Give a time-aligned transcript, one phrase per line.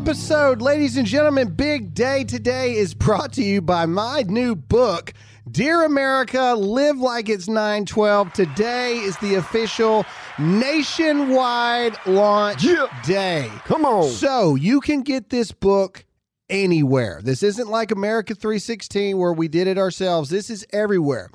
[0.00, 5.12] episode, ladies and gentlemen, Big Day Today is brought to you by my new book,
[5.50, 8.32] Dear America, Live Like It's 912.
[8.32, 10.06] Today is the official
[10.38, 12.86] nationwide launch Yeah.
[13.04, 13.50] day.
[13.66, 14.08] Come on.
[14.08, 16.06] So you can get this book
[16.48, 17.20] anywhere.
[17.22, 20.30] This isn't like America 316 where we did it ourselves.
[20.30, 21.28] This is everywhere.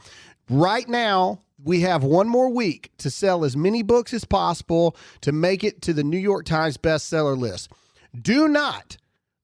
[0.49, 5.32] Right now, we have one more week to sell as many books as possible to
[5.32, 7.70] make it to the New York Times bestseller list.
[8.22, 8.98] Do not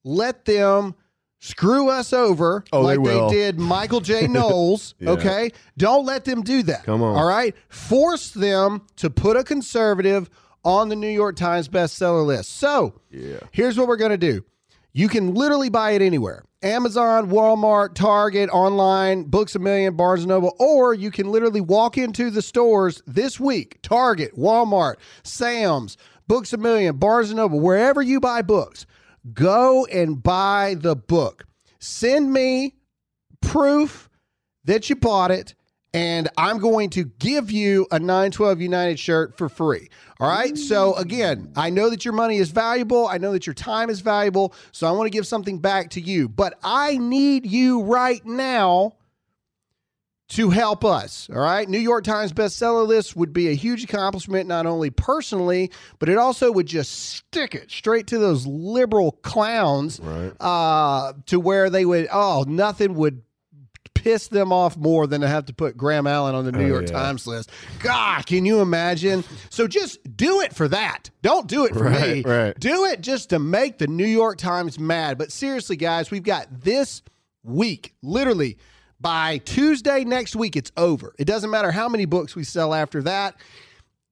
[0.04, 0.96] let them
[1.40, 3.30] screw us over Oh, like they, will.
[3.30, 4.28] did Michael J.
[4.30, 4.94] Knowles.
[5.00, 5.12] Yeah.
[5.12, 5.52] Okay.
[5.78, 6.84] Don't let them do that.
[6.84, 7.16] Come on.
[7.18, 7.56] All right.
[7.70, 10.30] Force them to put a conservative
[10.64, 12.58] on the New York Times bestseller list.
[12.58, 13.40] So Yeah.
[13.52, 14.44] here's what we're going to do.
[14.94, 16.44] You can literally buy it anywhere.
[16.64, 21.98] Amazon, Walmart, Target, online, Books a Million, Barnes & Noble, or you can literally walk
[21.98, 25.98] into the stores this week, Target, Walmart, Sam's,
[26.32, 28.86] Books a Million, Barnes & Noble, wherever you buy books.
[29.34, 31.44] Go and buy the book.
[31.80, 32.76] Send me
[33.42, 34.10] proof
[34.64, 35.56] that you bought it,
[35.94, 39.90] and I'm going to give you a 912 United shirt for free.
[40.22, 40.58] All right.
[40.58, 43.10] So, again, I know that your money is valuable.
[43.10, 44.54] I know that your time is valuable.
[44.72, 48.94] So, I want to give something back to you, but I need you right now
[50.32, 51.30] to help us.
[51.34, 51.68] All right.
[51.68, 56.18] New York Times bestseller list would be a huge accomplishment, not only personally, but it
[56.18, 60.32] also would just stick it straight to those liberal clowns Right.
[60.40, 63.24] uh, to where they would, oh, nothing would
[63.94, 66.68] piss them off more than to have to put Graham Allen on the New Oh,
[66.68, 66.94] York yeah.
[66.94, 67.52] Times list.
[67.82, 69.24] God, can you imagine?
[69.50, 71.10] So just do it for that.
[71.22, 72.22] Don't do it for me.
[72.22, 72.60] Right, right.
[72.60, 75.18] Do it just to make the New York Times mad.
[75.18, 77.04] But seriously, guys, we've got this
[77.44, 78.58] week, literally
[79.02, 81.16] by Tuesday next week, it's over.
[81.18, 83.36] It doesn't matter how many books we sell after that.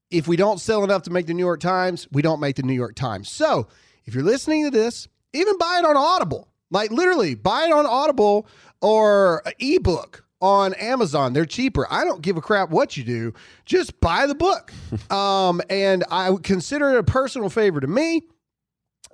[0.10, 2.64] If we don't sell enough to make the New York Times, we don't make the
[2.64, 3.30] New York Times.
[3.30, 3.68] So
[4.06, 6.48] if you're listening to this, even buy it on Audible.
[6.72, 8.48] Like literally, buy it on Audible
[8.82, 11.34] or an ebook on Amazon.
[11.34, 11.86] They're cheaper.
[11.90, 13.34] I don't give a crap what you do.
[13.66, 14.72] Just buy the book.
[15.12, 18.24] um, and I would consider it a personal favor to me.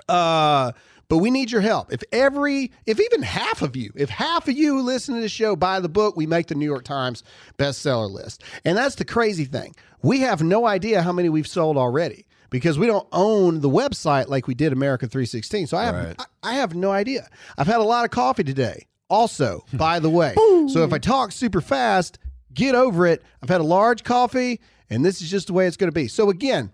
[0.07, 0.71] Uh,
[1.07, 1.91] but we need your help.
[1.93, 5.55] If every, if even half of you, if half of you listen to this show
[5.55, 7.23] buy the book, we make the New York Times
[7.57, 8.43] bestseller list.
[8.63, 9.75] And that's the crazy thing.
[10.01, 14.27] We have no idea how many we've sold already because we don't own the website
[14.27, 15.67] like we did America 316.
[15.67, 16.15] So I have, Right.
[16.43, 17.27] I, I have no idea.
[17.57, 18.87] I've had a lot of coffee today.
[19.09, 20.33] Also, by the way,
[20.67, 22.17] so if I talk super fast,
[22.53, 23.23] get over it.
[23.43, 26.07] I've had a large coffee, and this is just the way it's going to be.
[26.07, 26.71] So again,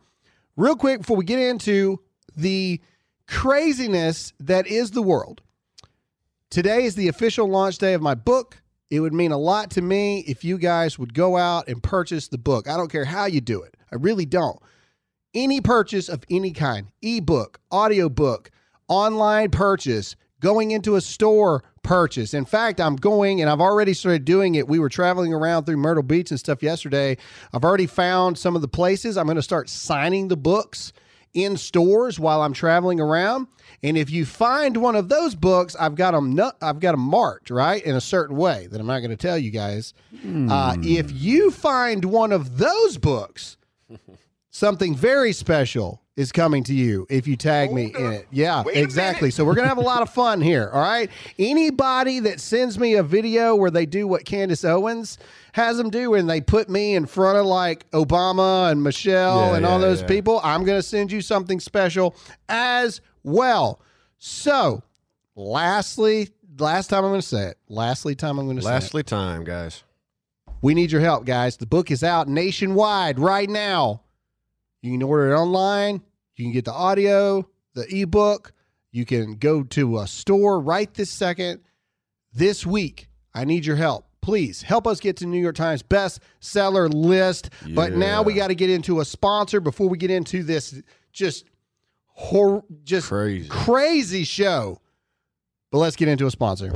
[0.56, 2.00] real quick before we get into
[2.36, 2.80] the
[3.28, 5.42] craziness that is the world.
[6.50, 8.62] Today is the official launch day of my book.
[8.90, 12.28] It would mean a lot to me if you guys would go out and purchase
[12.28, 12.68] the book.
[12.68, 13.78] I don't care how you do it.
[13.92, 14.60] I really don't.
[15.34, 18.52] Any purchase of any kind, ebook, audiobook,
[18.90, 22.34] online purchase, going into a store purchase.
[22.34, 24.68] In fact, I'm going and I've already started doing it.
[24.68, 27.16] We were traveling around through Myrtle Beach and stuff yesterday.
[27.54, 29.18] I've already found some of the places.
[29.18, 30.92] I'm going to start signing the books
[31.34, 33.48] in stores while I'm traveling around.
[33.84, 36.40] And if you find one of those books, I've got them.
[36.62, 39.38] I've got them marked right in a certain way that I'm not going to tell
[39.38, 39.94] you guys.
[40.52, 43.58] Uh, if you find one of those books,
[44.52, 48.28] something very special is coming to you if you tag me in it.
[48.32, 49.32] Yeah, exactly.
[49.32, 50.70] So we're going to have a lot of fun here.
[50.72, 51.10] All right.
[51.40, 55.18] Anybody that sends me a video where they do what Candace Owens
[55.54, 59.56] has them do and they put me in front of like Obama and Michelle Yeah,
[59.58, 60.08] and all those yeah.
[60.08, 62.16] people, I'm going to send you something special
[62.50, 63.82] as well.
[64.18, 64.84] So,
[65.36, 67.58] lastly, last time I'm going to say it.
[67.70, 68.74] Lastly, time I'm going to say it.
[68.74, 69.84] Lastly, time, guys.
[70.62, 71.58] We need your help, guys.
[71.58, 74.02] The book is out nationwide right now.
[74.82, 76.02] You can order it online.
[76.36, 78.54] You can get the audio, the ebook.
[78.92, 81.62] You can go to a store right this second.
[82.34, 84.06] This week, I need your help.
[84.22, 87.50] Please help us get to New York Times bestseller list.
[87.74, 90.82] But now we got to get into a sponsor before we get into this
[91.12, 91.46] just
[92.06, 93.50] hor- just Crazy.
[93.50, 94.80] crazy show.
[95.72, 96.72] But let's get into a sponsor.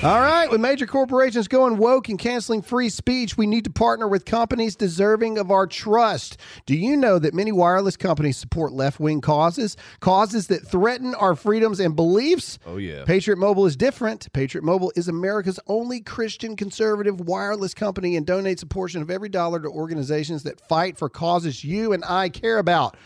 [0.00, 4.06] All right, with major corporations going woke and canceling free speech, we need to partner
[4.06, 6.36] with companies deserving of our trust.
[6.66, 11.34] Do you know that many wireless companies support left wing causes, causes that threaten our
[11.34, 12.60] freedoms and beliefs?
[12.64, 13.04] Oh, yeah.
[13.06, 14.32] Patriot Mobile is different.
[14.32, 19.28] Patriot Mobile is America's only Christian conservative wireless company and donates a portion of every
[19.28, 22.96] dollar to organizations that fight for causes you and I care about.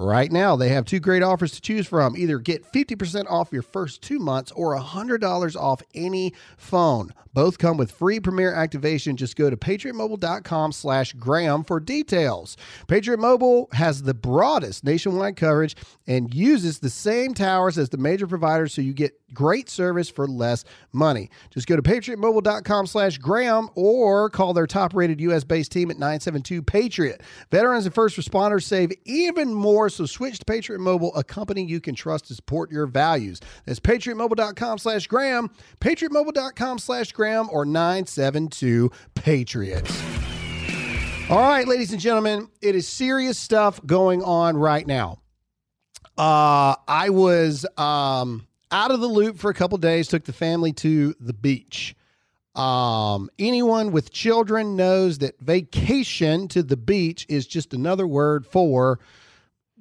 [0.00, 2.16] Right now, they have two great offers to choose from.
[2.16, 7.12] Either get 50% off your first two months or $100 off any phone.
[7.34, 9.16] Both come with free Premier activation.
[9.16, 12.56] Just go to patriotmobile.com slash Graham for details.
[12.86, 18.26] Patriot Mobile has the broadest nationwide coverage and uses the same towers as the major
[18.26, 21.30] providers, so you get great service for less money.
[21.50, 27.20] Just go to patriotmobile.com slash Graham or call their top-rated U.S.-based team at 972-PATRIOT.
[27.50, 31.80] Veterans and first responders save even more, so switch to Patriot Mobile, a company you
[31.80, 33.40] can trust to support your values.
[33.64, 35.50] That's patriotmobile.com slash Graham,
[35.80, 40.02] patriotmobile.com slash Graham, or 972 Patriots.
[41.30, 45.18] All right, ladies and gentlemen, it is serious stuff going on right now.
[46.16, 50.72] Uh, I was um, out of the loop for a couple days, took the family
[50.74, 51.94] to the beach.
[52.54, 58.98] Um, anyone with children knows that vacation to the beach is just another word for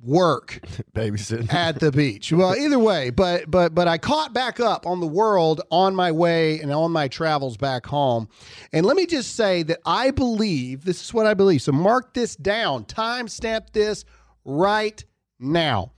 [0.01, 0.59] work
[0.93, 2.31] babysitting at the beach.
[2.31, 6.11] Well, either way, but but but I caught back up on the world on my
[6.11, 8.29] way and on my travels back home.
[8.73, 11.61] And let me just say that I believe this is what I believe.
[11.61, 14.05] So mark this down, timestamp this
[14.45, 15.03] right
[15.39, 15.93] now.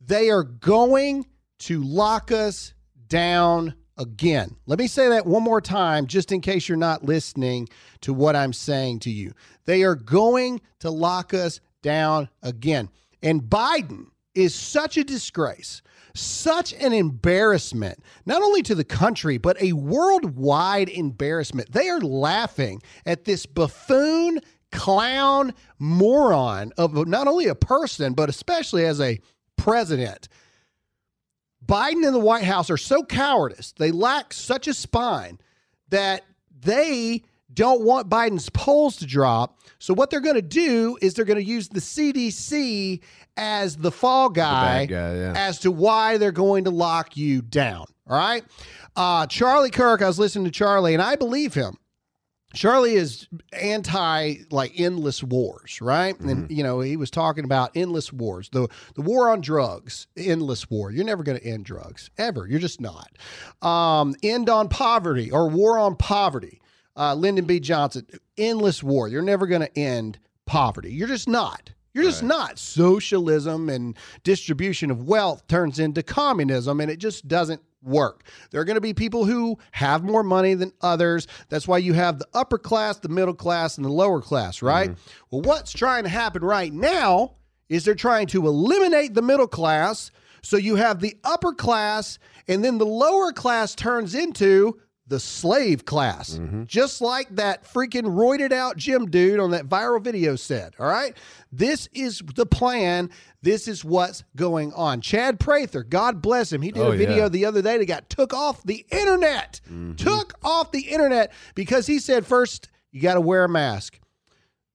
[0.00, 1.26] They are going
[1.60, 2.74] to lock us
[3.08, 4.56] down again.
[4.66, 7.68] Let me say that one more time, just in case you're not listening
[8.02, 9.32] to what I'm saying to you.
[9.64, 12.88] They are going to lock us down again.
[13.22, 15.82] And Biden is such a disgrace,
[16.14, 21.72] such an embarrassment, not only to the country, but a worldwide embarrassment.
[21.72, 24.40] They are laughing at this buffoon,
[24.72, 29.20] clown, moron of not only a person, but especially as a
[29.56, 30.28] president.
[31.64, 35.38] Biden and the White House are so cowardice, they lack such a spine
[35.88, 36.22] that
[36.60, 37.22] they
[37.56, 39.58] don't want Biden's polls to drop.
[39.78, 43.00] So what they're going to do is they're going to use the CDC
[43.36, 45.32] as the fall guy, the guy yeah.
[45.34, 47.86] as to why they're going to lock you down.
[48.08, 48.44] All right.
[48.94, 51.76] Uh, Charlie Kirk, I was listening to Charlie, and I believe him.
[52.54, 56.14] Charlie is anti like endless wars, right?
[56.14, 56.28] Mm-hmm.
[56.28, 58.48] And you know, he was talking about endless wars.
[58.50, 60.90] The the war on drugs, endless war.
[60.90, 62.46] You're never going to end drugs ever.
[62.48, 63.10] You're just not.
[63.60, 66.60] Um, end on poverty or war on poverty.
[66.96, 67.60] Uh, Lyndon B.
[67.60, 68.06] Johnson,
[68.38, 69.08] endless war.
[69.08, 70.92] You're never going to end poverty.
[70.92, 71.70] You're just not.
[71.92, 72.28] You're just right.
[72.28, 72.58] not.
[72.58, 78.24] Socialism and distribution of wealth turns into communism, and it just doesn't work.
[78.50, 81.26] There are going to be people who have more money than others.
[81.48, 84.90] That's why you have the upper class, the middle class, and the lower class, right?
[84.90, 85.10] Mm-hmm.
[85.30, 87.36] Well, what's trying to happen right now
[87.68, 90.10] is they're trying to eliminate the middle class.
[90.42, 95.84] So you have the upper class, and then the lower class turns into the slave
[95.84, 96.64] class, mm-hmm.
[96.64, 100.74] just like that freaking roided out gym dude on that viral video said.
[100.78, 101.16] All right.
[101.52, 103.10] This is the plan.
[103.42, 105.00] This is what's going on.
[105.00, 106.60] Chad Prather, God bless him.
[106.60, 107.28] He did oh, a video yeah.
[107.28, 109.60] the other day that got took off the internet.
[109.66, 109.94] Mm-hmm.
[109.94, 114.00] Took off the internet because he said, first, you got to wear a mask.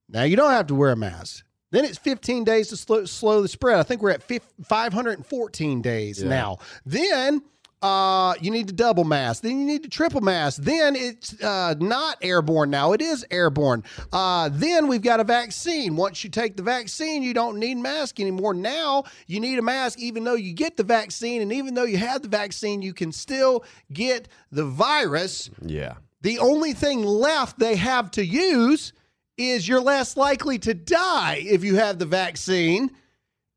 [0.07, 1.43] Now, you don't have to wear a mask.
[1.71, 3.79] Then it's 15 days to slow, slow the spread.
[3.79, 6.29] I think we're at 514 days yeah.
[6.29, 6.57] now.
[6.85, 7.41] Then
[7.81, 9.41] uh, you need to double mask.
[9.41, 10.61] Then you need to triple mask.
[10.61, 12.93] Then it's uh, not airborne now.
[12.93, 13.83] It is airborne.
[14.13, 15.95] Uh, then we've got a vaccine.
[15.95, 18.53] Once you take the vaccine, you don't need mask anymore.
[18.53, 21.41] Now you need a mask even though you get the vaccine.
[21.41, 25.49] And even though you have the vaccine, you can still get the virus.
[25.61, 25.95] Yeah.
[26.21, 28.93] The only thing left they have to use
[29.37, 32.91] is you're less likely to die if you have the vaccine,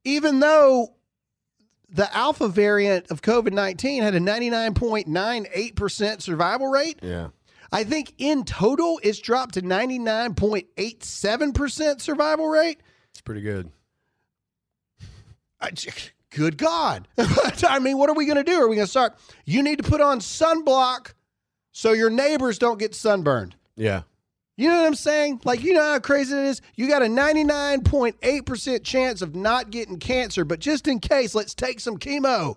[0.04, 0.94] even though
[1.94, 6.98] the alpha variant of COVID 19 had a 99.98% survival rate.
[7.00, 7.28] Yeah.
[7.72, 12.80] I think in total, it's dropped to 99.87% survival rate.
[13.10, 13.70] It's pretty good.
[15.60, 15.70] I,
[16.30, 17.08] good God.
[17.18, 18.60] I mean, what are we going to do?
[18.60, 19.16] Are we going to start?
[19.44, 21.14] You need to put on sunblock
[21.72, 23.56] so your neighbors don't get sunburned.
[23.76, 24.02] Yeah.
[24.56, 25.40] You know what I'm saying?
[25.44, 26.60] Like, you know how crazy it is?
[26.76, 31.80] You got a 99.8% chance of not getting cancer, but just in case, let's take
[31.80, 32.56] some chemo.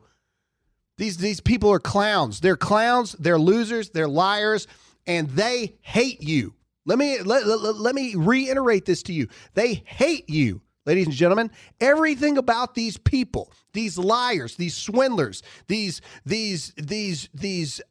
[0.98, 2.39] These, these people are clowns.
[2.39, 4.68] They're clowns, they're losers, they're liars,
[5.08, 6.54] and they hate you.
[6.86, 9.27] Let me let, let, let me reiterate this to you.
[9.56, 11.51] They hate you, ladies and gentlemen.
[11.82, 17.82] Everything about these people, these liars, these swindlers, these these these these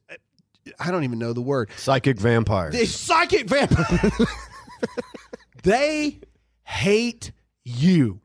[0.79, 1.71] I don't even know the word.
[1.77, 2.75] Psychic vampires.
[2.75, 4.13] The psychic vampires.
[5.63, 6.21] they
[6.65, 7.33] hate
[7.65, 8.21] you.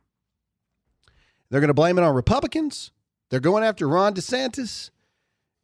[1.49, 2.91] They're going to blame it on Republicans.
[3.29, 4.89] They're going after Ron DeSantis.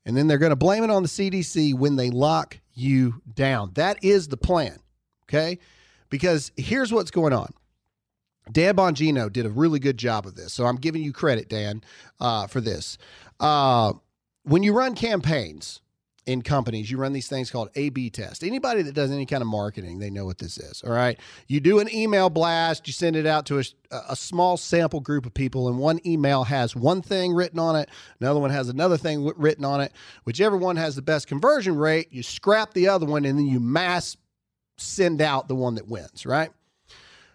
[0.05, 3.71] And then they're going to blame it on the CDC when they lock you down.
[3.73, 4.79] That is the plan.
[5.23, 5.59] Okay?
[6.09, 7.53] Because here's what's going on
[8.51, 10.53] Dan Bongino did a really good job of this.
[10.53, 11.83] So I'm giving you credit, Dan,
[12.19, 12.97] uh, for this.
[13.39, 13.93] Uh,
[14.43, 15.81] when you run campaigns
[16.27, 18.43] in companies, you run these things called A B test.
[18.43, 20.83] Anybody that does any kind of marketing, they know what this is.
[20.85, 21.19] All right.
[21.47, 23.63] You do an email blast, you send it out to a,
[24.09, 27.89] a small sample group of people, and one email has one thing written on it,
[28.19, 29.93] another one has another thing w- written on it.
[30.25, 33.59] Whichever one has the best conversion rate, you scrap the other one, and then you
[33.59, 34.17] mass
[34.77, 36.51] send out the one that wins, right?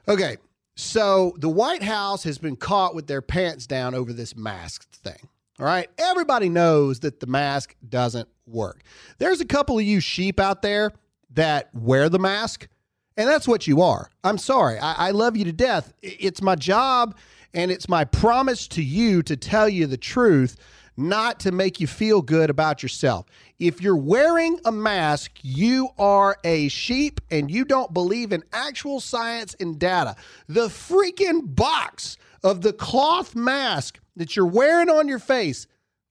[0.07, 0.37] Okay.
[0.75, 5.29] So the White House has been caught with their pants down over this mask thing.
[5.59, 5.89] All right.
[5.99, 8.83] Everybody knows that the mask doesn't work.
[9.19, 10.93] There's a couple of you sheep out there
[11.35, 12.69] that wear the mask,
[13.17, 14.11] and that's what you are.
[14.25, 14.79] I'm sorry.
[14.79, 15.93] I, I love you to death.
[16.03, 17.17] It's my job
[17.55, 20.57] and it's my promise to you to tell you the truth,
[20.97, 23.27] not to make you feel good about yourself.
[23.59, 29.01] If you're wearing a mask, you are a sheep and you don't believe in actual
[29.01, 30.17] science and data.
[30.49, 35.67] The freaking box of the cloth mask that you're wearing on your face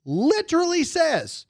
[0.06, 1.46] literally says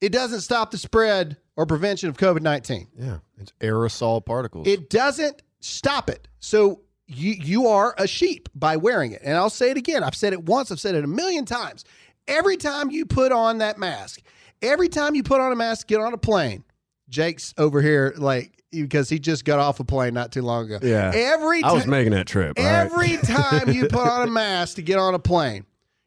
[0.00, 2.88] it doesn't stop the spread or prevention of COVID 19.
[2.96, 3.18] Yeah.
[3.38, 4.66] It's aerosol particles.
[4.66, 6.28] It doesn't stop it.
[6.40, 9.20] So you you are a sheep by wearing it.
[9.24, 10.02] And I'll say it again.
[10.02, 11.84] I've said it once, I've said it a million times.
[12.28, 14.20] Every time you put on that mask,
[14.62, 16.64] every time you put on a mask, get on a plane.
[17.08, 20.78] Jake's over here like because he just got off a plane not too long ago.
[20.86, 21.10] Yeah.
[21.14, 22.58] Every I was making that trip.
[22.58, 22.72] all right?
[22.72, 25.64] every time you put on a mask to get on a plane,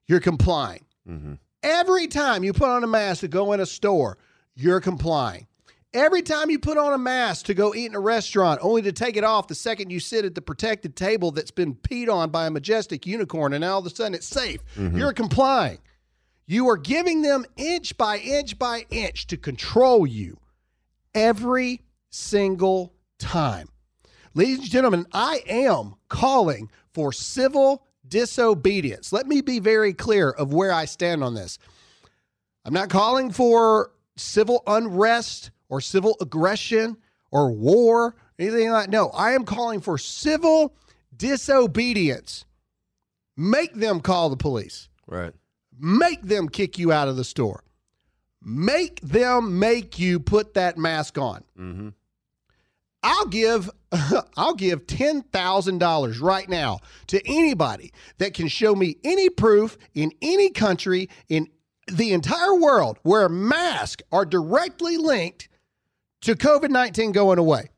[0.07, 0.85] you're complying.
[1.09, 1.39] Mhm.
[1.61, 4.17] Every time you put on a mask to go in a store,
[4.55, 5.47] you're complying.
[5.93, 8.91] Every time you put on a mask to go eat in a restaurant, only to
[8.91, 12.31] take it off the second you sit at the protected table that's been peed on
[12.31, 15.77] by a majestic unicorn, and now all of a sudden it's safe, you're complying.
[16.47, 20.39] You are giving them inch by inch by inch to control you
[21.13, 21.81] every
[22.13, 23.67] single time.
[24.35, 29.11] Ladies and gentlemen, I am calling for civil disobedience.
[29.11, 31.57] Let me be very clear of where I stand on this.
[32.65, 36.97] I'm not calling for civil unrest or civil aggression
[37.31, 40.75] or war, anything like No, I am calling for civil
[41.15, 42.45] disobedience.
[43.35, 44.87] Make them call the police.
[45.07, 45.33] Right.
[45.79, 47.63] Make them kick you out of the store.
[48.43, 51.43] Make them make you put that mask on.
[51.57, 51.89] Mm-hmm.
[53.03, 53.69] I'll give
[54.37, 60.49] I'll give $10,000 right now to anybody that can show me any proof in any
[60.49, 61.47] country in
[61.91, 65.49] the entire world where masks are directly linked
[66.21, 67.69] to COVID-19 going away.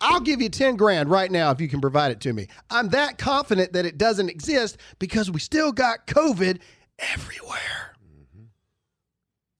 [0.00, 2.48] I'll give you 10 grand right now if you can provide it to me.
[2.70, 6.60] I'm that confident that it doesn't exist because we still got COVID
[6.98, 7.95] everywhere.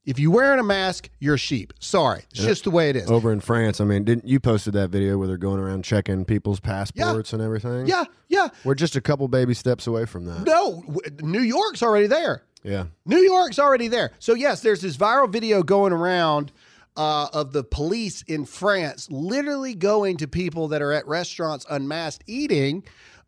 [0.07, 1.73] If you're wearing a mask, you're a sheep.
[1.81, 2.23] Sorry.
[2.31, 3.11] It's just the way it is.
[3.11, 6.25] Over in France, I mean, didn't you posted that video where they're going around checking
[6.25, 7.87] people's passports and everything?
[7.87, 8.49] Yeah, yeah.
[8.65, 10.47] We're just a couple baby steps away from that.
[10.47, 10.85] No,
[11.21, 12.45] New York's already there.
[12.63, 12.87] Yeah.
[13.05, 14.13] New York's already there.
[14.21, 16.53] So yes, there's this viral video going around
[16.97, 22.25] uh, of the police in France literally going to people that are at restaurants unmasked
[22.27, 22.85] eating,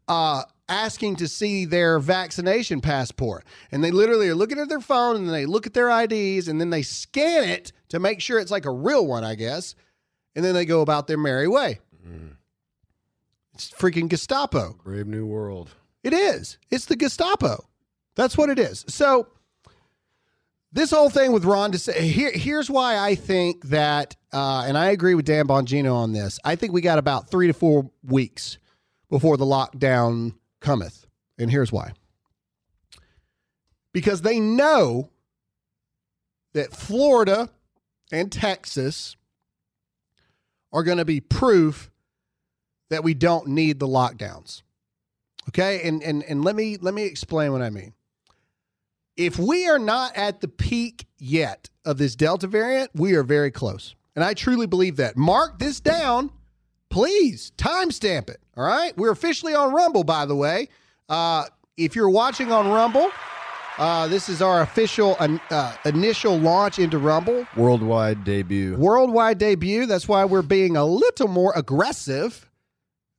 [0.09, 5.17] uh, asking to see their vaccination passport, and they literally are looking at their phone
[5.17, 8.39] and then they look at their IDs and then they scan it to make sure
[8.39, 9.75] it's like a real one, I guess,
[10.35, 11.81] and then they go about their merry way.
[13.55, 14.79] It's freaking Gestapo.
[14.85, 15.75] Brave New World.
[16.05, 16.59] It is.
[16.71, 17.69] It's the Gestapo.
[18.15, 18.85] That's what it is.
[18.87, 19.27] So
[20.71, 24.91] this whole thing with Ron DeSantis, here, here's why I think that, uh, and I
[24.91, 26.39] agree with Dan Bongino on this.
[26.45, 28.59] I think we got about three to four weeks
[29.11, 31.07] before the lockdown cometh,
[31.39, 31.93] and here's why.
[33.93, 35.11] Because they know
[36.53, 37.49] that Florida
[38.13, 39.17] and Texas
[40.73, 41.91] are going to be proof
[42.91, 44.63] that we don't need the lockdowns.
[45.49, 47.95] Okay, and and and let me let me explain what I mean.
[49.17, 53.51] If we are not at the peak yet of this Delta variant, we are very
[53.51, 53.95] close.
[54.15, 55.17] And I truly believe that.
[55.17, 56.31] Mark this down,
[56.91, 57.53] please.
[57.57, 58.41] Timestamp it.
[58.57, 58.97] All right.
[58.97, 60.69] We're officially on Rumble, by the way.
[61.09, 61.45] Uh,
[61.77, 63.11] if you're watching on Rumble,
[63.79, 68.77] uh, this is our official uh, initial launch into Rumble Worldwide debut.
[68.77, 69.87] worldwide debut.
[69.87, 72.51] That's why we're being a little more aggressive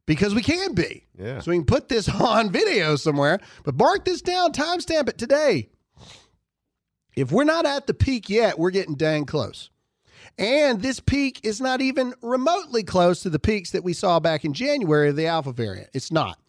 [0.06, 1.06] because we can be.
[1.18, 1.40] Yeah.
[1.40, 3.40] So we can put this on video somewhere.
[3.64, 5.70] But mark this down, timestamp it today.
[7.16, 9.70] If we're not at the peak yet, we're getting dang close.
[10.40, 14.46] And this peak is not even remotely close to the peaks that we saw back
[14.46, 15.90] in January of the Alpha variant.
[15.94, 16.40] It's not.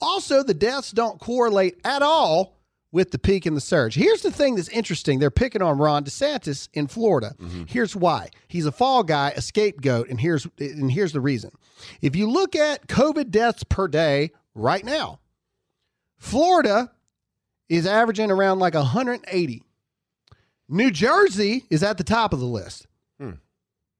[0.00, 2.56] Also, the deaths don't correlate at all
[2.92, 3.94] with the peak in the surge.
[3.94, 5.18] Here's the thing that's interesting.
[5.18, 7.34] They're picking on Ron DeSantis in Florida.
[7.38, 7.64] Mm-hmm.
[7.68, 8.30] Here's why.
[8.48, 11.50] He's a fall guy, a scapegoat, and here's and here's the reason.
[12.00, 15.20] If you look at COVID deaths per day, right now.
[16.18, 16.90] Florida
[17.68, 19.62] is averaging around like 180.
[20.68, 22.86] New Jersey is at the top of the list.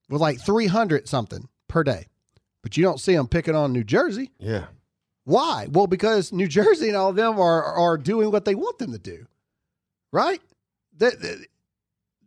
[0.08, 2.06] With like 300 something per day.
[2.62, 4.32] But you don't see them picking on New Jersey.
[4.38, 4.66] Yeah.
[5.25, 5.66] Why?
[5.70, 8.92] Well, because New Jersey and all of them are are doing what they want them
[8.92, 9.26] to do,
[10.12, 10.40] right?
[10.96, 11.46] They, they-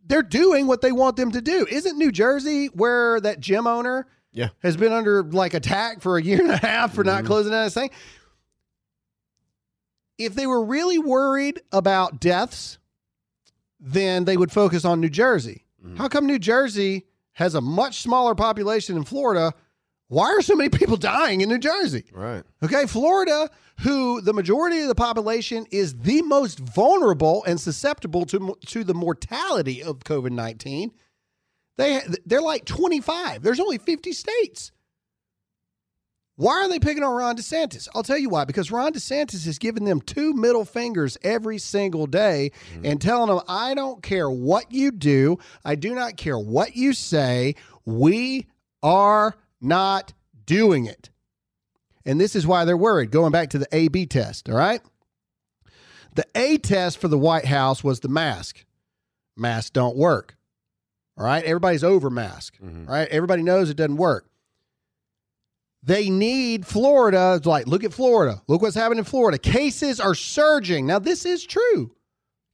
[0.06, 1.66] they're doing what they want them to do.
[1.70, 4.48] Isn't New Jersey where that gym owner Yeah.
[4.60, 7.26] has been under like attack for a year and a half for not Mhm.
[7.26, 7.90] closing down his thing?
[10.18, 12.78] If they were really worried about deaths,
[13.78, 15.64] then they would focus on New Jersey.
[15.84, 15.96] Mhm.
[15.96, 17.06] How come New Jersey
[17.40, 19.52] has a much smaller population than Florida?
[20.08, 22.04] Why are so many people dying in New Jersey?
[22.12, 22.44] Right.
[22.62, 28.56] Okay, Florida, who the majority of the population is the most vulnerable and susceptible to
[28.66, 30.92] to the mortality of COVID nineteen,
[31.78, 33.42] they they're like twenty five.
[33.42, 34.70] There's only fifty states.
[36.40, 37.86] Why are they picking on Ron DeSantis?
[37.94, 38.46] I'll tell you why.
[38.46, 43.44] Because Ron DeSantis is giving them two middle fingers every single day and telling them,
[43.46, 45.38] I don't care what you do.
[45.66, 47.56] I do not care what you say.
[47.84, 48.46] We
[48.82, 50.14] are not
[50.46, 51.10] doing it.
[52.06, 53.10] And this is why they're worried.
[53.10, 54.80] Going back to the A B test, all right?
[56.14, 58.64] The A test for the White House was the mask.
[59.36, 60.38] Masks don't work.
[61.18, 61.44] All right?
[61.44, 62.56] Everybody's over mask.
[62.64, 62.88] Mhm.
[62.88, 63.08] All right?
[63.08, 64.24] Everybody knows it doesn't work.
[65.82, 67.34] They need Florida.
[67.36, 68.42] It's like, look at Florida.
[68.48, 69.38] Look what's happening in Florida.
[69.38, 70.86] Cases are surging.
[70.86, 71.92] Now, this is true.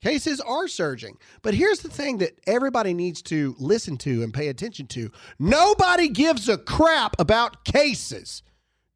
[0.02, 1.18] Cases are surging.
[1.42, 5.10] But here's the thing that everybody needs to listen to and pay attention to.
[5.38, 8.42] Nobody gives a crap about cases.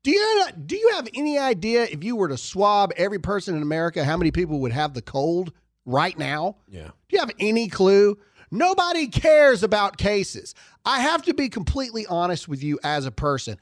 [0.02, 3.62] Do you do you have any idea if you were to swab every person in
[3.62, 5.52] America how many people would have the cold
[5.84, 6.56] right now?
[6.68, 6.88] Yeah.
[7.08, 8.16] Do you have any clue?
[8.50, 10.54] Nobody cares about cases.
[10.84, 13.58] I have to be completely honest with you as a person.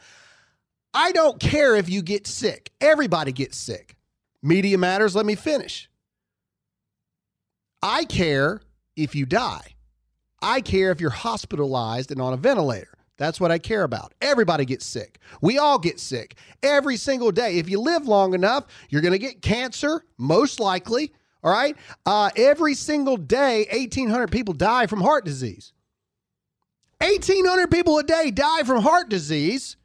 [0.95, 2.71] I don't care if you get sick.
[2.81, 3.97] Everybody gets sick.
[4.43, 5.15] Media matters.
[5.15, 5.89] Let me finish.
[7.83, 8.61] I care
[8.97, 9.75] if you die.
[10.41, 12.95] I care if you're hospitalized and on a ventilator.
[13.17, 14.15] That's what I care about.
[14.21, 15.19] Everybody gets sick.
[15.43, 17.59] We all get sick every single day.
[17.59, 21.13] If you live long enough, you're going to get cancer, most likely.
[21.43, 21.77] All right.
[22.07, 25.73] Uh, every single day, 1,800 people die from heart disease.
[27.01, 29.77] 1,800 people a day die from heart disease.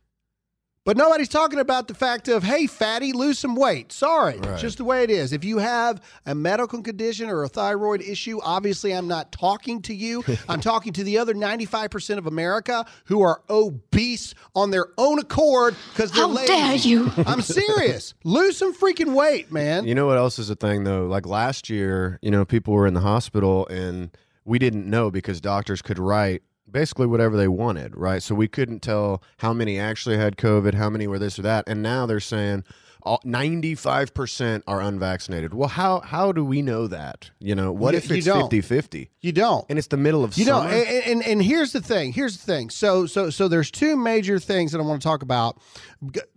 [0.86, 3.94] But nobody's talking about the fact of, hey, fatty, lose some weight.
[3.94, 4.48] Sorry, Right.
[4.50, 5.32] it's just the way it is.
[5.32, 9.94] If you have a medical condition or a thyroid issue, obviously I'm not talking to
[9.96, 10.26] you.
[10.50, 15.78] I'm talking to the other 95% of America who are obese on their own accord
[15.94, 16.48] because they're How lazy.
[16.48, 17.12] dare you?
[17.26, 18.14] I'm serious.
[18.26, 19.88] lose some freaking weight, man.
[19.88, 21.06] You know what else is a thing though?
[21.06, 24.10] Like last year, you know, people were in the hospital and
[24.44, 28.22] we didn't know because doctors could write basically whatever they wanted, right?
[28.24, 31.66] So we couldn't tell how many actually had COVID, how many were this or that.
[31.68, 32.64] And now they're saying
[33.06, 35.54] 95% are unvaccinated.
[35.54, 37.32] Well, how how do we know that?
[37.40, 38.50] You know, what You- if it's don't.
[38.50, 39.10] 50-50?
[39.22, 39.66] you don't.
[39.70, 40.70] And it's the middle of You know, summer?
[40.74, 42.14] and, and and here's the thing.
[42.14, 42.70] Here's the thing.
[42.70, 45.60] So so so there's two major things that I want to talk about.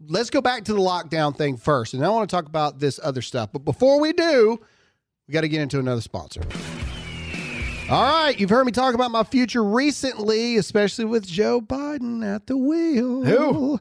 [0.09, 2.99] Let's go back to the lockdown thing first, and I want to talk about this
[3.03, 3.51] other stuff.
[3.53, 4.59] But before we do,
[5.29, 6.43] we got to get into another sponsor.
[7.89, 12.49] All right, you've heard me talk about my future recently, especially with Joe Biden at
[12.49, 13.23] the wheel.
[13.25, 13.81] Who?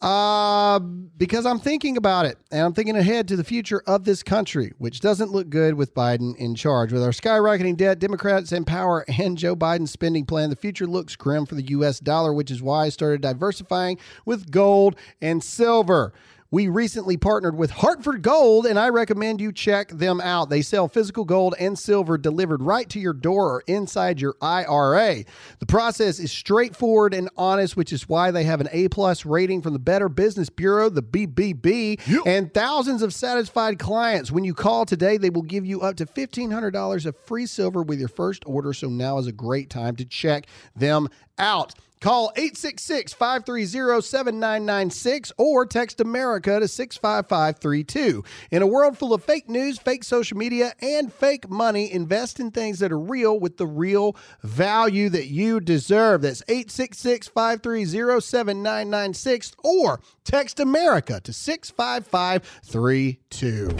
[0.00, 4.22] Uh, because I'm thinking about it, and I'm thinking ahead to the future of this
[4.22, 6.92] country, which doesn't look good with Biden in charge.
[6.92, 11.16] With our skyrocketing debt, Democrats in power, and Joe Biden's spending plan, the future looks
[11.16, 11.98] grim for the U.S.
[11.98, 16.12] dollar, which is why I started diversifying with gold and silver.
[16.52, 20.50] We recently partnered with Hartford Gold, and I recommend you check them out.
[20.50, 25.22] They sell physical gold and silver delivered right to your door or inside your IRA.
[25.60, 29.62] The process is straightforward and honest, which is why they have an A plus rating
[29.62, 34.32] from the Better Business Bureau, the BBB, and thousands of satisfied clients.
[34.32, 38.00] When you call today, they will give you up to $1,500 of free silver with
[38.00, 38.72] your first order.
[38.72, 41.74] So now is a great time to check them out.
[42.00, 48.24] Call 866 530 7996 or text America to 65532.
[48.50, 52.52] In a world full of fake news, fake social media, and fake money, invest in
[52.52, 56.22] things that are real with the real value that you deserve.
[56.22, 63.76] That's 866 530 7996 or text America to 65532.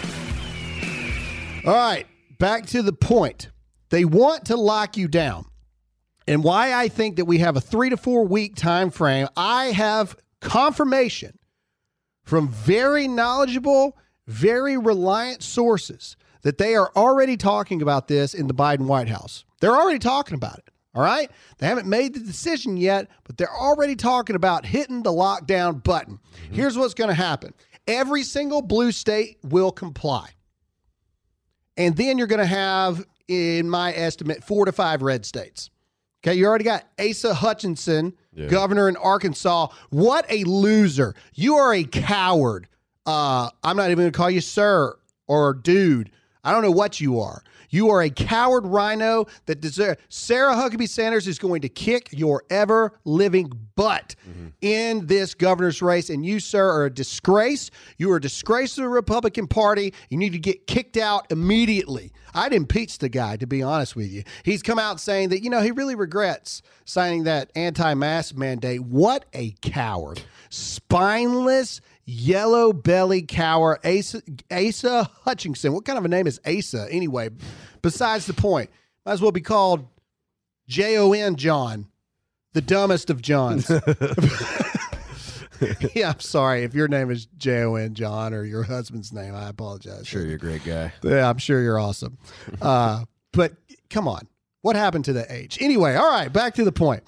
[1.65, 2.05] All right,
[2.37, 3.49] back to the point.
[3.89, 5.47] They want to lock you down
[6.31, 9.65] and why I think that we have a three to four week time frame, I
[9.65, 11.37] have confirmation
[12.23, 18.53] from very knowledgeable, very reliant sources that they are already talking about this in the
[18.53, 19.43] Biden White House.
[19.59, 20.69] They're already talking about it.
[20.95, 21.29] All right.
[21.57, 26.17] They haven't made the decision yet, but they're already talking about hitting the lockdown button.
[26.45, 26.55] Mm-hmm.
[26.55, 27.53] Here's what's going to happen
[27.87, 30.29] Every single blue state will comply.
[31.75, 35.69] And then you're going to have, in my estimate, four to five red states.
[36.23, 38.47] Okay, you already got Asa Hutchinson, Yeah.
[38.47, 39.67] governor in Arkansas.
[39.89, 41.15] What a loser.
[41.33, 42.67] You are a coward.
[43.05, 44.95] Uh, I'm not even going to call you sir
[45.27, 46.11] or dude.
[46.43, 47.43] I don't know what you are.
[47.71, 49.99] You are a coward RINO that deserves.
[50.09, 54.15] Sarah Huckabee Sanders is going to kick your ever living butt
[54.61, 56.09] in this governor's race.
[56.09, 57.71] And you, sir, are a disgrace.
[57.97, 59.93] You are a disgrace to the Republican Party.
[60.09, 62.11] You need to get kicked out immediately.
[62.33, 64.23] I'd impeach the guy, to be honest with you.
[64.43, 68.81] He's come out saying that, you know, he really regrets signing that anti mask mandate.
[68.81, 70.21] What a coward.
[70.49, 75.73] Spineless, yellow belly cower, Asa, Asa Hutchinson.
[75.73, 77.29] What kind of a name is Asa anyway?
[77.81, 78.69] Besides the point,
[79.05, 79.87] might as well be called
[80.67, 81.87] J O N John,
[82.53, 83.69] the dumbest of Johns.
[85.95, 89.35] yeah, I'm sorry if your name is J O N John or your husband's name.
[89.35, 90.07] I apologize.
[90.07, 90.93] Sure, you're a great guy.
[91.03, 92.17] Yeah, I'm sure you're awesome.
[92.61, 93.53] Uh, but
[93.89, 94.27] come on,
[94.61, 95.57] what happened to the age?
[95.61, 97.01] Anyway, all right, back to the point.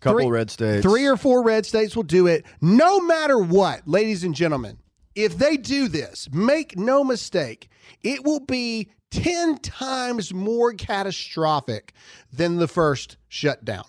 [0.00, 0.82] Couple Three- red states.
[0.82, 4.78] Three or four red states will do it, no matter what, ladies and gentlemen.
[5.14, 7.68] If they do this, make no mistake,
[8.02, 11.94] it will be 10 times more catastrophic
[12.30, 13.84] than the first shutdown.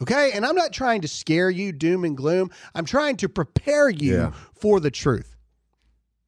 [0.00, 0.30] Okay.
[0.32, 2.50] And I'm not trying to scare you, doom and gloom.
[2.76, 4.32] I'm trying to prepare you Yeah.
[4.54, 5.34] for the truth.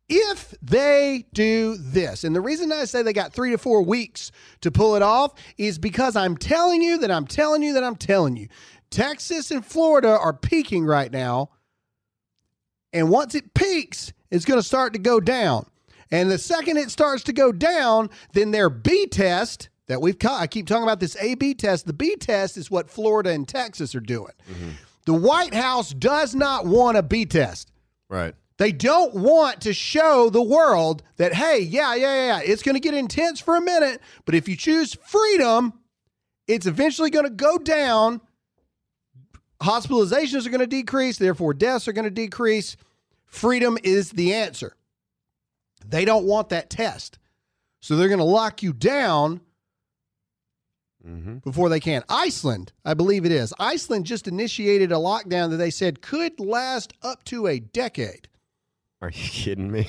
[0.08, 4.32] If they do this, and the reason I say they got three to four weeks
[4.62, 7.94] to pull it off is because I'm telling you that I'm telling you that I'm
[7.94, 8.48] telling you.
[8.90, 11.50] Texas and Florida are peaking right now.
[12.92, 15.66] And once it peaks, it's going to start to go down.
[16.10, 20.46] And the second it starts to go down, then their B test that we've I
[20.46, 21.86] keep talking about this A B test.
[21.86, 24.32] The B test is what Florida and Texas are doing.
[24.50, 24.70] Mm-hmm.
[25.06, 27.72] The White House does not want a B test.
[28.08, 28.34] Right.
[28.58, 32.80] They don't want to show the world that, hey, yeah, yeah, yeah, it's going to
[32.80, 35.72] get intense for a minute, but if you choose freedom,
[36.46, 38.20] it's eventually going to go down.
[39.62, 42.76] Hospitalizations are going to decrease, therefore, deaths are going to decrease.
[43.26, 44.74] Freedom is the answer.
[45.86, 47.18] They don't want that test.
[47.80, 49.40] So they're going to lock you down
[51.06, 51.38] Mm-hmm.
[51.38, 52.04] before they can.
[52.10, 53.54] Iceland, I believe it is.
[53.58, 58.28] Iceland just initiated a lockdown that they said could last up to a decade.
[59.00, 59.88] Are you kidding me?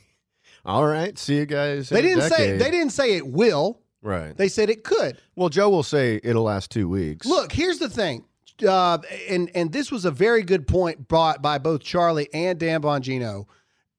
[0.64, 1.18] All right.
[1.18, 1.90] See you guys.
[1.90, 3.82] They didn't say they didn't say it will.
[4.00, 4.34] Right.
[4.38, 5.18] They said it could.
[5.36, 7.26] well, Joe will say it'll last two weeks.
[7.26, 8.24] Look, here's the thing.
[8.62, 12.82] Uh, and and this was a very good point brought by both Charlie and Dan
[12.82, 13.46] Bongino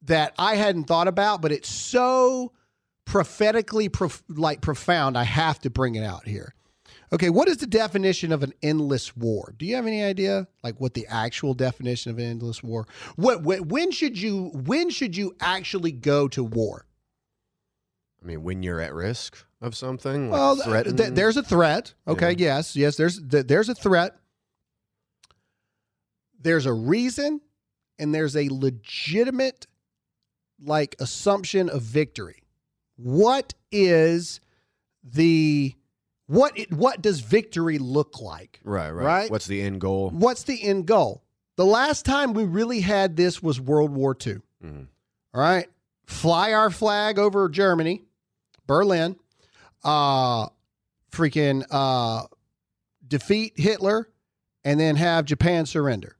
[0.03, 2.51] that I hadn't thought about, but it's so
[3.05, 5.17] prophetically prof- like profound.
[5.17, 6.53] I have to bring it out here.
[7.11, 9.55] Okay, what is the definition of an endless war?
[9.57, 12.87] Do you have any idea, like what the actual definition of an endless war?
[13.15, 16.85] What, when, when should you when should you actually go to war?
[18.21, 21.93] I mean, when you're at risk of something, like Well, th- there's a threat.
[22.07, 22.95] Okay, yes, yes.
[22.95, 24.15] There's th- there's a threat.
[26.41, 27.41] There's a reason,
[27.97, 29.67] and there's a legitimate,
[30.63, 32.43] like assumption of victory.
[32.95, 34.39] What is
[35.03, 35.75] the
[36.27, 36.57] what?
[36.57, 38.59] It, what does victory look like?
[38.63, 39.05] right, right.
[39.05, 39.31] right?
[39.31, 40.09] What's the end goal?
[40.11, 41.23] What's the end goal?
[41.55, 44.37] The last time we really had this was World War II.
[44.63, 44.87] Mhm.
[45.33, 45.67] All right.
[46.05, 48.03] Fly our flag over Germany,
[48.65, 49.15] Berlin,
[49.83, 50.47] uh,
[51.11, 52.25] freaking uh,
[53.07, 54.09] defeat Hitler,
[54.63, 56.15] and then have Japan surrender.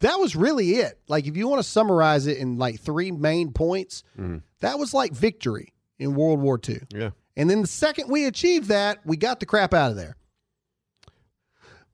[0.00, 0.98] That was really it.
[1.08, 4.42] Like, if you want to summarize it in like three main points, Mhm.
[4.60, 6.80] that was like victory in World War II.
[6.90, 7.10] Yeah.
[7.36, 10.16] And then the second we achieved that, we got the crap out of there.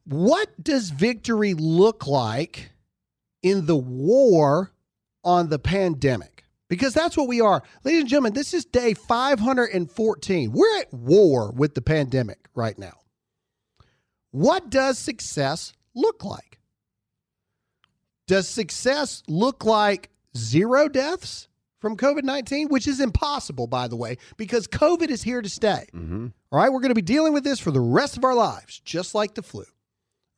[0.05, 2.71] What does victory look like
[3.43, 4.73] in the war
[5.25, 6.45] on the pandemic?
[6.69, 7.63] Because that's what we are.
[7.85, 10.53] Ladies and gentlemen, this is day 514.
[10.53, 13.01] We're at war with the pandemic right now.
[14.31, 16.59] What does success look like?
[18.27, 24.17] Does success look like zero deaths from COVID 19, which is impossible, by the way,
[24.37, 25.87] because COVID is here to stay.
[25.95, 26.29] Mm-hmm.
[26.51, 28.81] All right, we're going to be dealing with this for the rest of our lives,
[28.81, 29.65] just like the flu.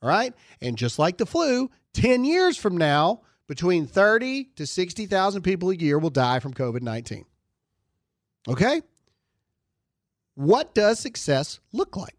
[0.01, 5.41] All right, and just like the flu, 10 years from now, between 30 to 60,000
[5.41, 7.25] people a year will die from COVID 19.
[8.47, 8.81] Okay?
[10.35, 12.15] What does success look like?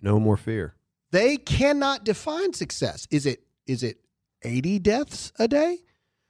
[0.00, 0.74] No more fear.
[1.12, 3.06] They cannot define success.
[3.10, 4.00] Is it is it
[4.42, 5.78] 80 deaths a day?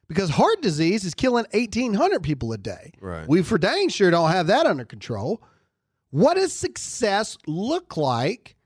[0.08, 2.92] Because heart disease is killing 1,800 people a day.
[3.00, 3.28] Right.
[3.28, 5.40] We for dang sure don't have that under control.
[6.10, 8.56] What does success look like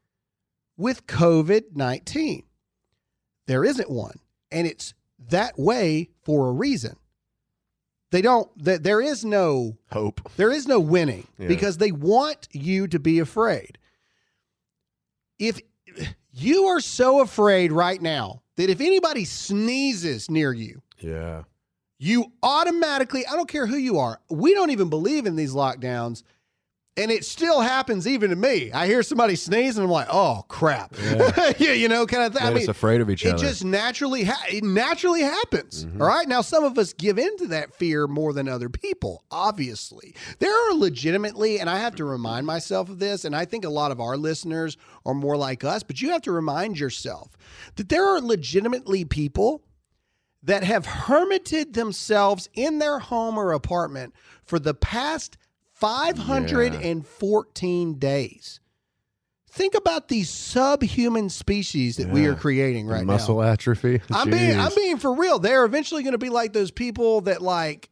[0.78, 2.44] with COVID 19?
[3.46, 4.18] There isn't one.
[4.50, 4.94] And it's
[5.28, 6.96] that way for a reason.
[8.10, 8.48] They don't.
[8.64, 10.20] th- There is no Hope.
[10.36, 11.48] there is no winning Yeah.
[11.48, 13.76] because they want you to be afraid.
[15.38, 15.60] If
[16.34, 21.42] you are so afraid right now that if anybody sneezes near you, Yeah.
[21.98, 26.22] you automatically, I don't care who you are, we don't even believe in these lockdowns.
[26.96, 28.70] And it still happens even to me.
[28.70, 30.94] I hear somebody sneeze and I'm like, oh crap.
[31.58, 32.46] Yeah, you know, kind of thing.
[32.46, 33.42] I mean, afraid of each it other.
[33.42, 35.84] just naturally ha- it naturally happens.
[35.86, 36.00] Mm-hmm.
[36.00, 36.28] all right.
[36.28, 39.24] Now some of us give into that fear more than other people.
[39.32, 43.24] Obviously, there are legitimately, and I have to remind myself of this.
[43.24, 46.22] And I think a lot of our listeners are more like us, but you have
[46.22, 47.36] to remind yourself
[47.74, 49.62] that there are legitimately people
[50.44, 55.38] that have hermited themselves in their home or apartment for the past
[55.84, 58.60] 514 days.
[59.50, 63.12] Think about these subhuman species that we are creating right now.
[63.12, 64.00] muscle atrophy.
[64.10, 65.38] I'm being I'm being for real.
[65.38, 67.88] They're eventually going to be like those people that like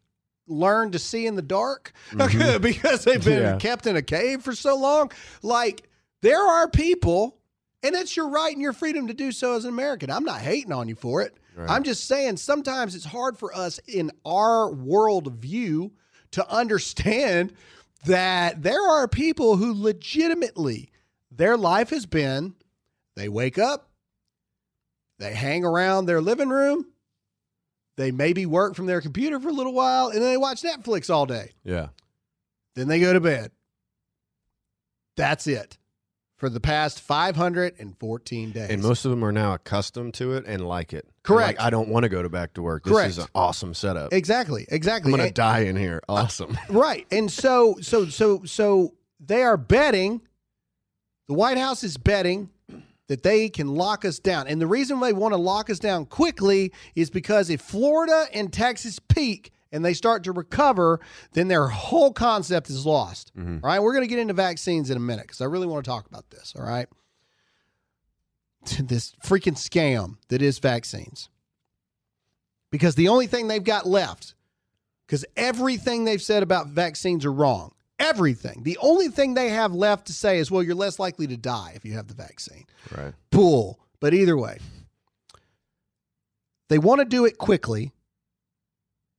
[0.48, 3.42] learn to see in the dark because they've been Mm-hmm.
[3.44, 3.56] Yeah.
[3.58, 5.12] kept in a cave for so long.
[5.42, 5.88] Like
[6.20, 7.36] there are people,
[7.84, 10.10] and it's your right and your freedom to do so as an American.
[10.10, 11.36] I'm not hating on you for it.
[11.54, 11.70] Right.
[11.70, 15.92] I'm just saying sometimes it's hard for us in our world view
[16.32, 17.52] to understand
[18.06, 20.90] that there are people who legitimately
[21.30, 22.54] their life has been
[23.14, 23.90] they wake up,
[25.18, 26.86] they hang around their living room,
[27.96, 31.12] they maybe work from their computer for a little while, and then they watch Netflix
[31.12, 31.52] all day.
[31.62, 31.88] Yeah.
[32.74, 33.50] Then they go to bed.
[35.16, 35.76] That's it
[36.42, 38.68] for the past 514 days.
[38.68, 41.06] And most of them are now accustomed to it and like it.
[41.22, 41.60] Correct.
[41.60, 42.82] Like, I don't want to go to back to work.
[42.82, 43.10] This Correct.
[43.10, 44.12] is an awesome setup.
[44.12, 45.12] exactly, exactly.
[45.12, 46.02] I'm gonna die in here.
[46.08, 46.58] Awesome.
[46.68, 47.06] Right.
[47.12, 50.20] And so so so so they are betting
[51.28, 52.50] the White House is betting
[53.06, 54.48] that they can lock us down.
[54.48, 58.52] And the reason they want to lock us down quickly is because if Florida and
[58.52, 61.00] Texas peak and they start to recover,
[61.32, 63.32] then their whole concept is lost.
[63.36, 63.64] Mm-hmm.
[63.64, 63.82] All right.
[63.82, 66.06] We're going to get into vaccines in a minute because I really want to talk
[66.06, 66.54] about this.
[66.56, 66.88] All right.
[68.78, 71.28] This freaking scam that is vaccines.
[72.70, 74.34] Because the only thing they've got left
[75.12, 77.72] because everything they've said about vaccines are wrong.
[77.98, 78.62] Everything.
[78.62, 81.72] The only thing they have left to say is, well, you're less likely to die
[81.74, 82.64] if you have the vaccine.
[82.96, 83.12] right.
[83.30, 83.78] Bull.
[84.00, 84.58] But either way,
[86.68, 87.92] they want to do it quickly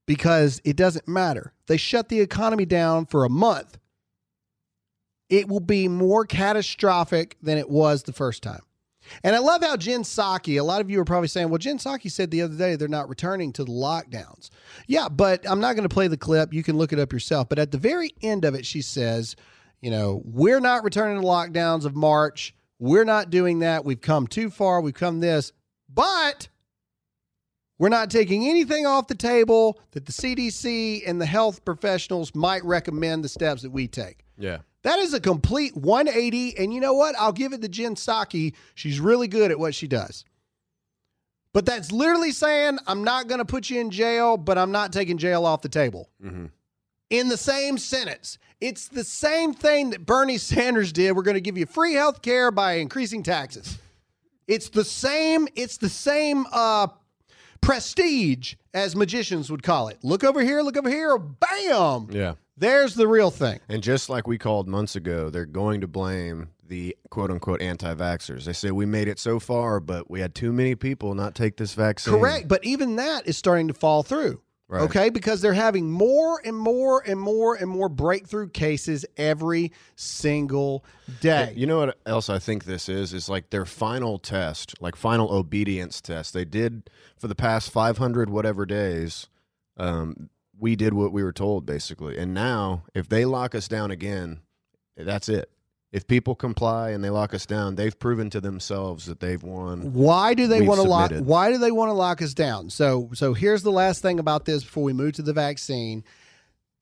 [0.06, 1.52] because it doesn't matter.
[1.66, 3.78] They shut the economy down for a month.
[5.30, 8.62] It will be more catastrophic than it was the first time.
[9.22, 11.78] And I love how Jen Psaki, a lot of you are probably saying, well, Jen
[11.78, 14.50] Psaki said the other day they're not returning to the lockdowns.
[14.86, 16.54] Yeah, but I'm not going to play the clip.
[16.54, 17.48] You can look it up yourself.
[17.48, 19.36] But at the very end of it, she says,
[19.80, 22.54] you know, we're not returning to lockdowns of March.
[22.78, 23.84] We're not doing that.
[23.84, 24.80] We've come too far.
[24.80, 25.52] We've come this.
[25.92, 26.48] But
[27.78, 32.64] we're not taking anything off the table that the CDC and the health professionals might
[32.64, 34.24] recommend the steps that we take.
[34.38, 34.58] Yeah.
[34.82, 36.58] That is a complete 180.
[36.58, 37.14] And you know what?
[37.18, 38.54] I'll give it to Jen Psaki.
[38.74, 40.24] She's really good at what she does.
[41.52, 44.92] But that's literally saying, I'm not going to put you in jail, but I'm not
[44.92, 46.10] taking jail off the table.
[46.22, 46.50] Mhm.
[47.10, 48.38] In the same sentence.
[48.60, 51.12] It's the same thing that Bernie Sanders did.
[51.16, 53.78] We're going to give you free health care by increasing taxes.
[54.46, 56.88] It's the same, it's the same uh
[57.64, 59.98] prestige as magicians would call it.
[60.02, 62.08] Look over here, look over here, bam.
[62.10, 62.34] Yeah.
[62.56, 63.58] There's the real thing.
[63.68, 67.94] And just like we called months ago, they're going to blame the quote unquote anti
[67.94, 68.44] vaxxers.
[68.44, 71.56] They say we made it so far, but we had too many people not take
[71.56, 72.14] this vaccine.
[72.14, 72.46] Correct.
[72.46, 74.40] But even that is starting to fall through.
[74.74, 74.82] Right.
[74.82, 75.08] Okay.
[75.08, 80.84] Because they're having more and more and more and more breakthrough cases every single
[81.20, 81.52] day.
[81.56, 83.14] You know what else I think this is?
[83.14, 86.34] Is like their final test, like final obedience test.
[86.34, 89.28] They did for the past 500 whatever days.
[89.76, 92.18] Um, we did what we were told basically.
[92.18, 94.40] And now, if they lock us down again,
[94.96, 95.50] that's it.
[95.94, 99.92] If people comply and they lock us down, they've proven to themselves that they've won.
[99.92, 101.12] Why do they want to lock?
[101.12, 102.68] Why do they want to lock us down?
[102.70, 106.02] So, so here's the last thing about this before we move to the vaccine.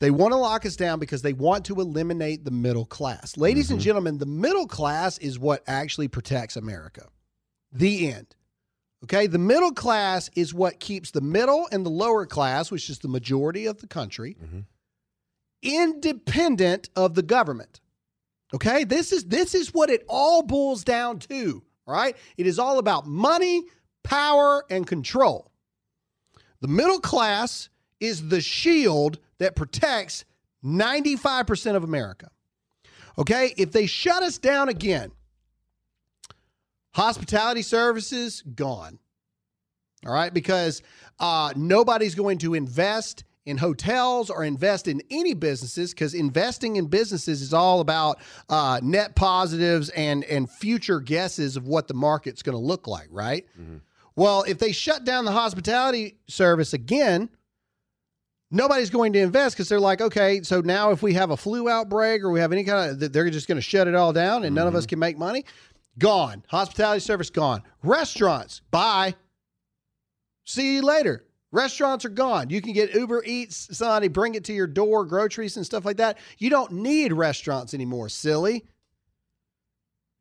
[0.00, 3.36] They want to lock us down because they want to eliminate the middle class.
[3.36, 3.84] Ladies and mm-hmm.
[3.84, 7.06] gentlemen, the middle class is what actually protects America.
[7.70, 8.34] The end.
[9.04, 13.00] Okay, the middle class is what keeps the middle and the lower class, which is
[13.00, 14.60] the majority of the country, mm-hmm.
[15.60, 17.81] independent of the government.
[18.54, 18.84] Okay?
[18.84, 22.16] This is this is what it all boils down to, right?
[22.36, 23.64] It is all about money,
[24.02, 25.50] power, and control.
[26.60, 27.68] The middle class
[28.00, 30.24] is the shield that protects
[30.64, 32.30] 95% of America.
[33.18, 33.52] Okay?
[33.56, 35.10] If they shut us down again,
[36.94, 38.98] hospitality services gone.
[40.04, 40.82] All right, because
[41.20, 46.86] uh, nobody's going to invest in hotels or invest in any businesses because investing in
[46.86, 52.42] businesses is all about uh, net positives and and future guesses of what the market's
[52.42, 53.46] going to look like, right?
[54.14, 57.30] Well, if they shut down the hospitality service again,
[58.50, 61.68] nobody's going to invest because they're like, okay, so now if we have a flu
[61.68, 64.44] outbreak or we have any kind of, they're just going to shut it all down
[64.44, 65.44] and none of us can make money.
[65.98, 66.44] Gone.
[66.48, 67.62] Hospitality service gone.
[67.82, 69.14] Restaurants, bye.
[70.44, 71.24] See you later.
[71.52, 72.48] Restaurants are gone.
[72.48, 75.98] You can get Uber Eats, somebody bring it to your door, groceries and stuff like
[75.98, 76.16] that.
[76.38, 78.64] You don't need restaurants anymore, silly.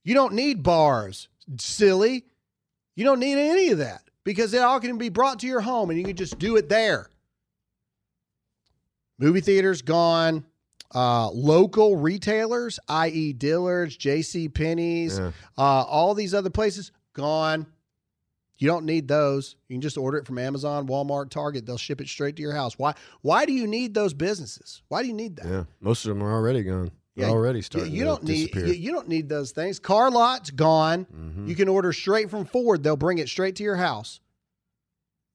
[0.03, 2.25] You don't need bars, silly.
[2.97, 5.89] You don't need any of that because it all can be brought to your home
[5.89, 7.09] and you can just do it there.
[9.19, 10.45] Movie theaters gone.
[10.93, 14.49] Uh, local retailers, i.e., Dillard's, J.C.
[14.49, 15.31] Penney's, Yeah.
[15.57, 17.65] uh, all these other places, gone.
[18.61, 19.55] You don't need those.
[19.69, 21.65] You can just order it from Amazon, Walmart, Target.
[21.65, 22.77] They'll ship it straight to your house.
[22.77, 22.93] Why?
[23.21, 24.83] Why do you need those businesses?
[24.87, 25.47] Why do you need that?
[25.47, 26.91] Yeah, most of them are already gone.
[27.15, 27.91] They're Yeah, already You, starting.
[27.91, 29.79] you to don't need you, you don't need those things.
[29.79, 31.05] Car lots gone.
[31.05, 31.47] Mhm.
[31.49, 32.83] You can order straight from Ford.
[32.83, 34.19] They'll bring it straight to your house.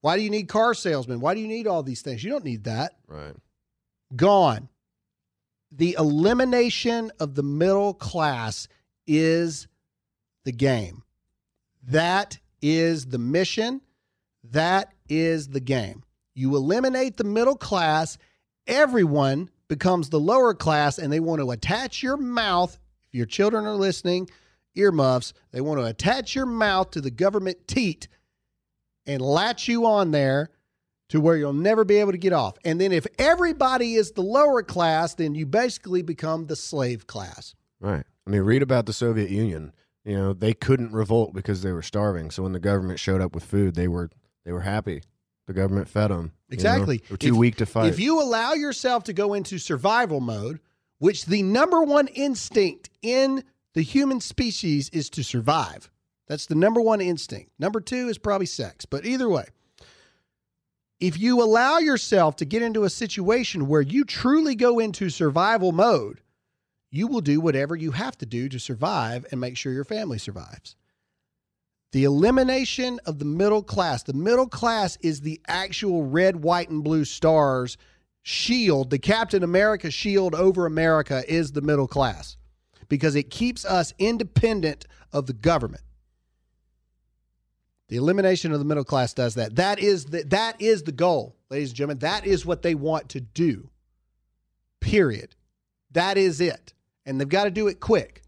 [0.03, 1.19] Why do you need car salesmen?
[1.19, 2.23] Why do you need all these things?
[2.23, 2.93] You don't need that.
[3.09, 3.35] Right.
[4.15, 4.69] Gone.
[5.73, 8.69] The elimination of the middle class
[9.05, 9.67] is
[10.45, 11.03] the game.
[11.83, 13.81] That is the mission.
[14.51, 16.03] That is the game.
[16.35, 18.19] You eliminate the middle class,
[18.67, 22.79] everyone becomes the lower class, and they want to attach your mouth.
[23.09, 24.29] If your children are listening,
[24.75, 28.09] earmuffs, they want to attach your mouth to the government teat
[29.07, 30.51] and latch you on there
[31.09, 32.57] to where you'll never be able to get off.
[32.65, 37.55] And then if everybody is the lower class, then you basically become the slave class.
[37.81, 38.05] Right.
[38.27, 39.73] I mean, read about the Soviet Union.
[40.07, 42.31] You know, they couldn't revolt because they were starving.
[42.31, 44.09] So when the government showed up with food, they were
[44.45, 45.03] they were happy.
[45.47, 46.33] The government fed them.
[46.49, 47.03] Exactly.
[47.09, 47.89] They're too If- weak to fight.
[47.93, 50.61] If you allow yourself to go into survival mode,
[50.99, 53.43] which the number one instinct in
[53.75, 55.91] the human species is to survive.
[56.29, 57.51] That's the number one instinct.
[57.59, 58.85] Number two is probably sex.
[58.87, 59.47] But either way,
[61.01, 65.73] if you allow yourself to get into a situation where you truly go into survival
[65.73, 66.21] mode,
[66.91, 70.19] you will do whatever you have to do to survive and make sure your family
[70.19, 70.77] survives.
[71.93, 74.03] The elimination of the middle class.
[74.03, 77.77] The middle class is the actual red, white, and blue stars
[78.23, 78.91] shield.
[78.91, 82.37] The Captain America shield over America is the middle class
[82.89, 85.83] because it keeps us independent of the government.
[87.89, 89.57] The elimination of the middle class does that.
[89.57, 91.99] That is the, that is the goal, ladies and gentlemen.
[92.01, 93.71] That is what they want to do.
[94.81, 95.37] Period.
[95.93, 96.75] That is it.
[97.07, 98.23] And they've got to do it quick.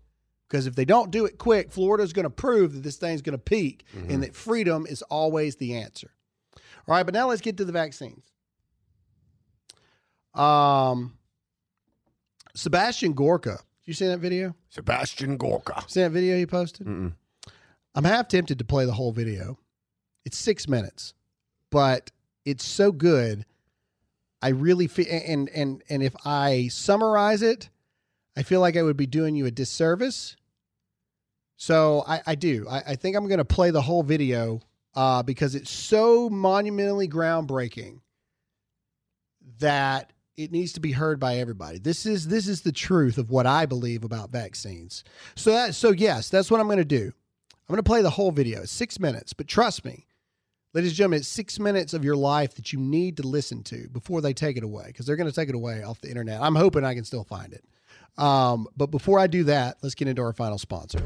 [0.49, 3.37] Because if they don't do it quick, Florida's going to prove that this thing's going
[3.37, 6.11] to peak and that freedom is always the answer.
[6.57, 8.25] All right, but now let's get to the vaccines.
[10.33, 11.19] Um,
[12.55, 13.59] Sebastian Gorka.
[13.85, 14.55] You see that video?
[14.71, 15.85] Sebastian Gorka.
[15.87, 16.87] See that video he posted?
[16.87, 17.13] Mm-mm.
[17.95, 19.59] I'm half tempted to play the whole video.
[20.25, 21.15] It's six minutes,
[21.71, 22.11] but
[22.45, 23.45] it's so good.
[24.41, 27.71] I really feel, and and and if I summarize it,
[28.39, 30.37] I feel like I would be doing you a disservice.
[31.57, 32.69] So I, I do.
[32.71, 34.61] I, I think I'm going to play the whole video
[34.95, 37.99] uh, because it's so monumentally groundbreaking
[39.59, 41.81] that it needs to be heard by everybody.
[41.81, 45.03] This is this is the truth of what I believe about vaccines.
[45.35, 47.13] So that so yes, that's what I'm going to do.
[47.53, 48.65] I'm going to play the whole video.
[48.67, 50.07] Six minutes, but trust me,
[50.75, 53.89] ladies and gentlemen, it's six minutes of your life that you need to listen to
[53.89, 56.41] before they take it away because they're going to take it away off the internet.
[56.41, 57.65] I'm hoping I can still find it.
[58.17, 61.01] Um, but before I do that, let's get into our final sponsor.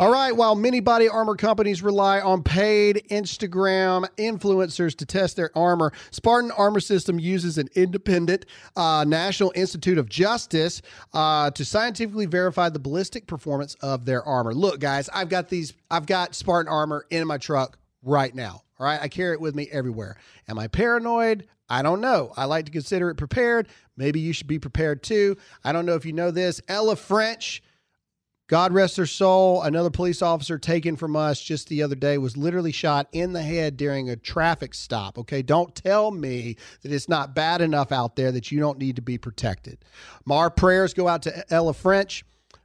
[0.00, 5.50] All right, while many body armor companies rely on paid Instagram influencers to test their
[5.58, 8.46] armor, Spartan Armor System uses an independent
[8.76, 10.82] uh, National Institute of Justice
[11.14, 14.54] uh, to scientifically verify the ballistic performance of their armor.
[14.54, 18.62] Look, guys, I've got these, I've got Spartan armor in my truck right now.
[18.78, 20.16] All right, I carry it with me everywhere.
[20.48, 21.48] Am I paranoid?
[21.68, 22.32] I don't know.
[22.36, 23.66] I like to consider it prepared.
[23.98, 25.36] Maybe you should be prepared too.
[25.64, 26.60] I don't know if you know this.
[26.68, 27.62] Ella French.
[28.48, 29.60] God rest her soul.
[29.60, 33.42] Another police officer taken from us just the other day was literally shot in the
[33.42, 35.18] head during a traffic stop.
[35.18, 35.42] Okay.
[35.42, 39.02] Don't tell me that it's not bad enough out there that you don't need to
[39.02, 39.84] be protected.
[40.30, 42.24] Our prayers go out to Ella French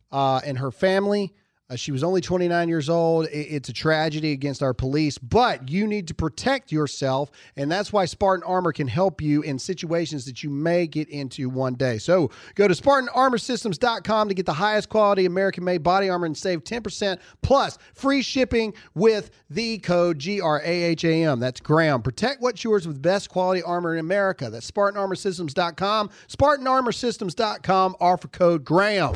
[0.09, 1.33] uh, and her family.
[1.69, 3.27] Uh, she was only 29 years old.
[3.31, 7.31] It's a tragedy against our police, but you need to protect yourself.
[7.55, 11.47] And that's why Spartan Armor can help you in situations that you may get into
[11.49, 11.97] one day.
[11.99, 16.63] So go to SpartanArmorSystems.com to get the highest quality American made body armor and save
[16.65, 21.39] 10% plus free shipping with the code GRAHAM.
[21.39, 22.01] That's Graham.
[22.01, 24.49] Protect what's yours with best quality armor in America.
[24.49, 26.09] That's SpartanArmorSystems.com.
[26.27, 27.95] SpartanArmorSystems.com.
[28.01, 29.15] Offer code Graham.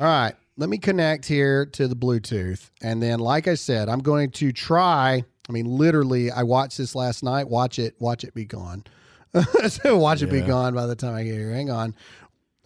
[0.00, 2.70] All right, let me connect here to the Bluetooth.
[2.82, 5.24] And then, like I said, I'm going to try.
[5.48, 7.48] I mean, literally, I watched this last night.
[7.48, 8.84] Watch it, watch it be gone.
[9.68, 11.52] so watch it be gone by the time I get here.
[11.52, 11.94] Hang on.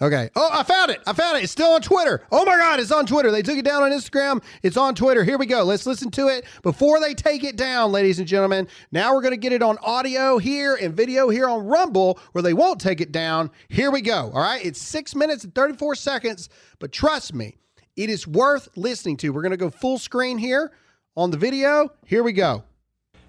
[0.00, 0.30] Okay.
[0.36, 1.00] Oh, I found it.
[1.06, 1.42] I found it.
[1.42, 2.22] It's still on Twitter.
[2.30, 3.32] Oh my God, it's on Twitter.
[3.32, 4.42] They took it down on Instagram.
[4.62, 5.24] It's on Twitter.
[5.24, 5.64] Here we go.
[5.64, 8.68] Let's listen to it before they take it down, ladies and gentlemen.
[8.92, 12.42] Now we're going to get it on audio here and video here on Rumble where
[12.42, 13.50] they won't take it down.
[13.68, 14.30] Here we go.
[14.32, 14.64] All right.
[14.64, 17.56] It's six minutes and 34 seconds, but trust me,
[17.96, 19.30] it is worth listening to.
[19.30, 20.70] We're going to go full screen here
[21.16, 21.90] on the video.
[22.06, 22.62] Here we go.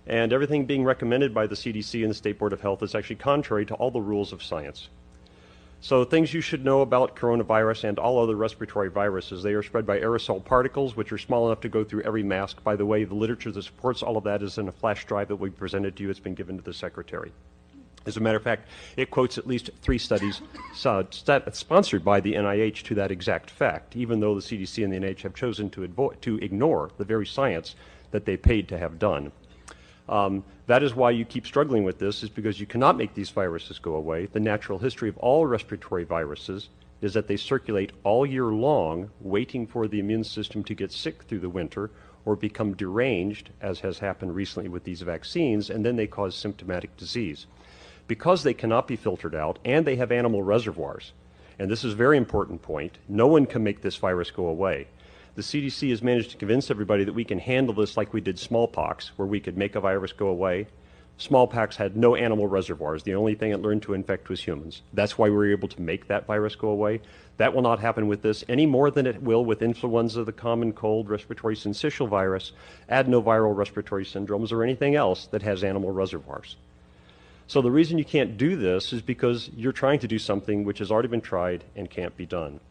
[0.06, 3.16] And everything being recommended by the CDC and the State Board of Health is actually
[3.16, 4.90] contrary to all the rules of science.
[5.82, 9.86] So things you should know about coronavirus and all other respiratory viruses, they are spread
[9.86, 12.62] by aerosol particles, which are small enough to go through every mask.
[12.66, 15.30] By the way, the literature that supports all of that is in a flash drive
[15.30, 16.10] that we presented to you.
[16.10, 17.32] It's been given to the Secretary.
[18.06, 18.68] As a matter of fact,
[18.98, 20.42] it quotes at least three studies
[20.74, 25.22] sponsored by the NIH to that exact fact, even though the CDC and the NIH
[25.22, 27.76] have chosen to, to ignore the very science
[28.12, 29.32] that they paid to have done.
[30.10, 33.30] Um, that is why you keep struggling with this, is because you cannot make these
[33.30, 34.26] viruses go away.
[34.26, 36.70] The natural history of all respiratory viruses
[37.02, 41.24] is that they circulate all year long, waiting for the immune system to get sick
[41.24, 41.92] through the winter
[42.26, 46.98] or become deranged, as has happened recently with these vaccines, and then they cause symptomatic
[46.98, 47.46] disease.
[48.08, 51.14] Because they cannot be filtered out and they have animal reservoirs,
[51.60, 54.88] and this is a very important point, no one can make this virus go away
[55.36, 58.38] the CDC has managed to convince everybody that we can handle this like we did
[58.40, 60.68] smallpox, where we could make a virus go away.
[61.18, 63.04] Smallpox had no animal reservoirs.
[63.04, 64.84] The only thing it learned to infect was humans.
[64.94, 67.02] That's why we were able to make that virus go away.
[67.36, 70.72] That will not happen with this any more than it will with influenza, the common
[70.72, 72.54] cold, respiratory syncytial virus,
[72.90, 76.56] adenoviral respiratory syndromes, or anything else that has animal reservoirs.
[77.48, 80.80] So the reason you can't do this is because you're trying to do something which
[80.80, 82.62] has already been tried and can't be done.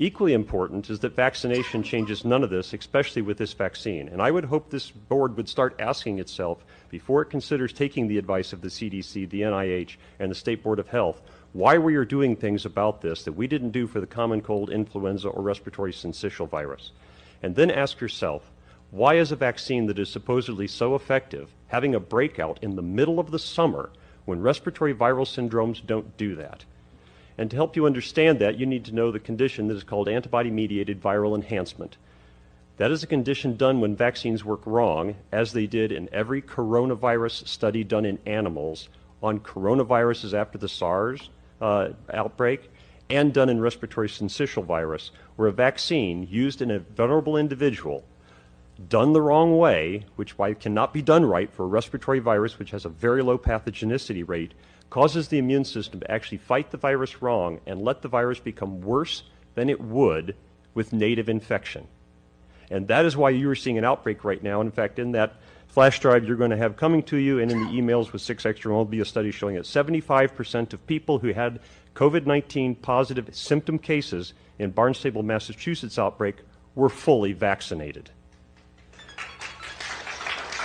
[0.00, 4.08] Equally important is that vaccination changes none of this, especially with this vaccine.
[4.08, 8.16] And I would hope this board would start asking itself, before it considers taking the
[8.16, 11.20] advice of the CDC, the NIH, and the State Board of Health,
[11.52, 14.70] why we are doing things about this that we didn't do for the common cold,
[14.70, 16.92] influenza, or respiratory syncytial virus.
[17.42, 18.52] And then ask yourself,
[18.92, 23.18] why is a vaccine that is supposedly so effective having a breakout in the middle
[23.18, 23.90] of the summer
[24.26, 26.64] when respiratory viral syndromes don't do that?
[27.38, 30.08] And to help you understand that, you need to know the condition that is called
[30.08, 31.96] antibody mediated viral enhancement.
[32.78, 37.46] That is a condition done when vaccines work wrong, as they did in every coronavirus
[37.46, 38.88] study done in animals
[39.22, 41.30] on coronaviruses after the SARS
[41.60, 42.70] uh, outbreak,
[43.08, 48.04] and done in respiratory syncytial virus, where a vaccine used in a vulnerable individual
[48.88, 52.84] done the wrong way, which cannot be done right for a respiratory virus which has
[52.84, 54.52] a very low pathogenicity rate,
[54.90, 58.80] causes the immune system to actually fight the virus wrong and let the virus become
[58.80, 59.22] worse
[59.54, 60.34] than it would
[60.74, 61.86] with native infection.
[62.70, 64.60] And that is why you are seeing an outbreak right now.
[64.60, 65.36] In fact, in that
[65.68, 68.46] flash drive you're going to have coming to you and in the emails with 6
[68.46, 71.60] extra will be a study showing that 75% of people who had
[71.94, 76.36] COVID-19 positive symptom cases in Barnstable, Massachusetts outbreak
[76.74, 78.10] were fully vaccinated.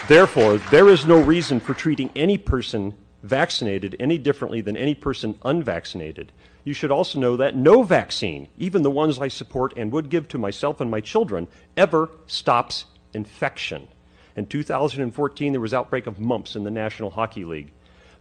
[0.07, 2.93] Therefore, there is no reason for treating any person
[3.23, 6.31] vaccinated any differently than any person unvaccinated.
[6.65, 10.27] You should also know that no vaccine, even the ones I support and would give
[10.29, 13.87] to myself and my children, ever stops infection.
[14.35, 17.71] In 2014, there was outbreak of mumps in the National Hockey League.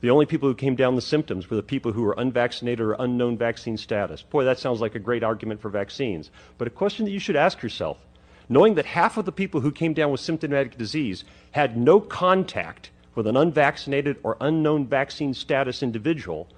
[0.01, 2.97] The only people who came down the symptoms were the people who were unvaccinated or
[2.99, 4.23] unknown vaccine status.
[4.23, 6.31] Boy, that sounds like a great argument for vaccines.
[6.59, 8.05] But a question that you should ask yourself,
[8.49, 12.91] knowing that half of the people who came down with symptomatic disease had no contact
[13.15, 16.49] with an unvaccinated or unknown vaccine status individual,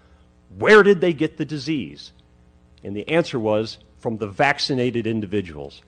[0.56, 2.12] where did they get the disease?
[2.82, 5.82] And the answer was from the vaccinated individuals.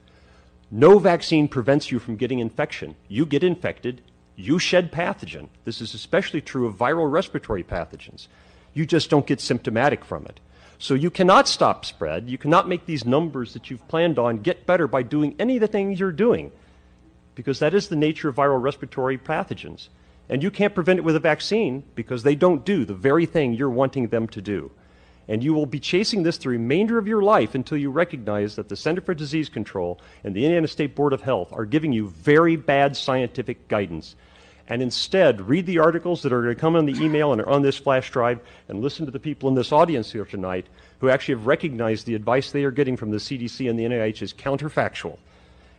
[0.71, 2.97] No vaccine prevents you from getting infection.
[3.09, 4.03] You get infected,
[4.35, 5.49] you shed pathogen.
[5.65, 8.27] This is especially true of viral respiratory pathogens.
[8.75, 10.41] You just don't get symptomatic from it.
[10.79, 12.29] So you cannot stop spread.
[12.29, 15.63] You cannot make these numbers that you've planned on get better by doing any of
[15.63, 16.53] the things you're doing,
[17.35, 19.89] because that is the nature of viral respiratory pathogens.
[20.29, 23.55] And you can't prevent it with a vaccine because they don't do the very thing
[23.55, 24.71] you're wanting them to do.
[25.29, 28.69] And you will be chasing this the remainder of your life until you recognize that
[28.69, 32.09] the Center for Disease Control and the Indiana State Board of Health are giving you
[32.09, 34.15] very bad scientific guidance.
[34.69, 37.49] And instead, read the articles that are going to come on the email and are
[37.49, 40.67] on this flash drive and listen to the people in this audience here tonight
[41.01, 44.23] who actually have recognized the advice they are getting from the CDC and the NIH
[44.23, 45.19] is counterfactual.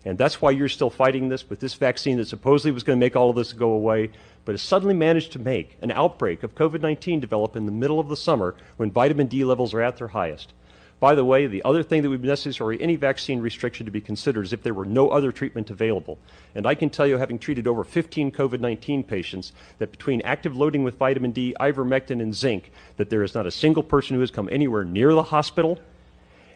[0.07, 3.05] And that's why you're still fighting this with this vaccine that supposedly was going to
[3.05, 4.11] make all of this go away,
[4.45, 7.99] but has suddenly managed to make an outbreak of COVID 19 develop in the middle
[7.99, 10.53] of the summer when vitamin D levels are at their highest.
[10.99, 14.01] By the way, the other thing that would be necessary, any vaccine restriction to be
[14.01, 16.17] considered, is if there were no other treatment available.
[16.55, 20.55] And I can tell you, having treated over 15 COVID 19 patients, that between active
[20.55, 24.21] loading with vitamin D, ivermectin, and zinc, that there is not a single person who
[24.21, 25.77] has come anywhere near the hospital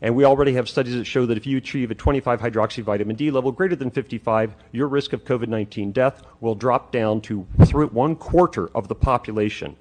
[0.01, 3.15] and we already have studies that show that if you achieve a 25 hydroxy vitamin
[3.15, 7.41] D level greater than 55, your risk of COVID 19 death will drop down to
[7.41, 9.75] one quarter of the population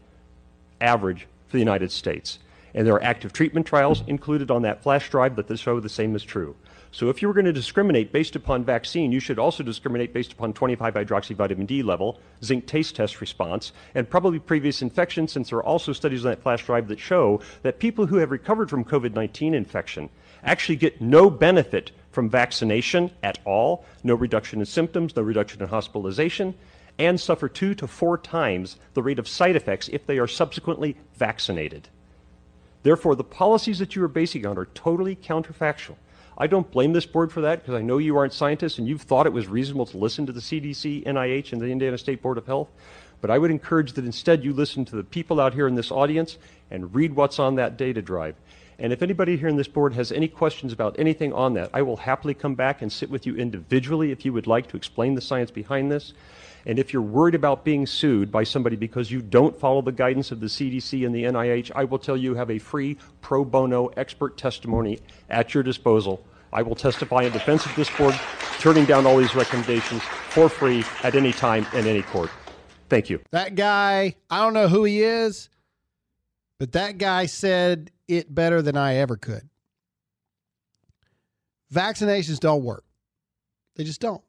[0.81, 2.39] average for the United States.
[2.75, 6.15] And there are active treatment trials included on that flash drive that show the same
[6.15, 6.55] is true.
[6.93, 10.33] So if you were going to discriminate based upon vaccine, you should also discriminate based
[10.33, 15.51] upon 25 hydroxy vitamin D level, zinc taste test response, and probably previous infection, since
[15.51, 18.69] there are also studies on that flash drive that show that people who have recovered
[18.69, 20.11] from COVID 19 infection
[20.43, 25.69] actually get no benefit from vaccination at all, no reduction in symptoms, no reduction in
[25.69, 26.55] hospitalization,
[26.99, 30.97] and suffer two to four times the rate of side effects if they are subsequently
[31.15, 31.89] vaccinated.
[32.83, 35.97] Therefore, the policies that you are basing on are totally counterfactual.
[36.41, 39.03] I don't blame this board for that because I know you aren't scientists and you've
[39.03, 42.39] thought it was reasonable to listen to the CDC, NIH, and the Indiana State Board
[42.39, 42.71] of Health.
[43.21, 45.91] But I would encourage that instead you listen to the people out here in this
[45.91, 46.39] audience
[46.71, 48.37] and read what's on that data drive.
[48.81, 51.83] And if anybody here in this board has any questions about anything on that, I
[51.83, 55.15] will happily come back and sit with you individually if you would like to explain
[55.15, 56.15] the science behind this.
[56.65, 60.31] And if you're worried about being sued by somebody because you don't follow the guidance
[60.31, 63.89] of the CDC and the NIH, I will tell you have a free pro bono
[63.99, 66.25] expert testimony at your disposal.
[66.51, 68.19] I will testify in defense of this board,
[68.59, 72.31] turning down all these recommendations for free at any time in any court.
[72.89, 73.21] Thank you.
[73.31, 75.49] That guy, I don't know who he is,
[76.61, 79.49] but that guy said it better than I ever could.
[81.73, 82.85] Vaccinations don't work.
[83.77, 84.23] They just don't.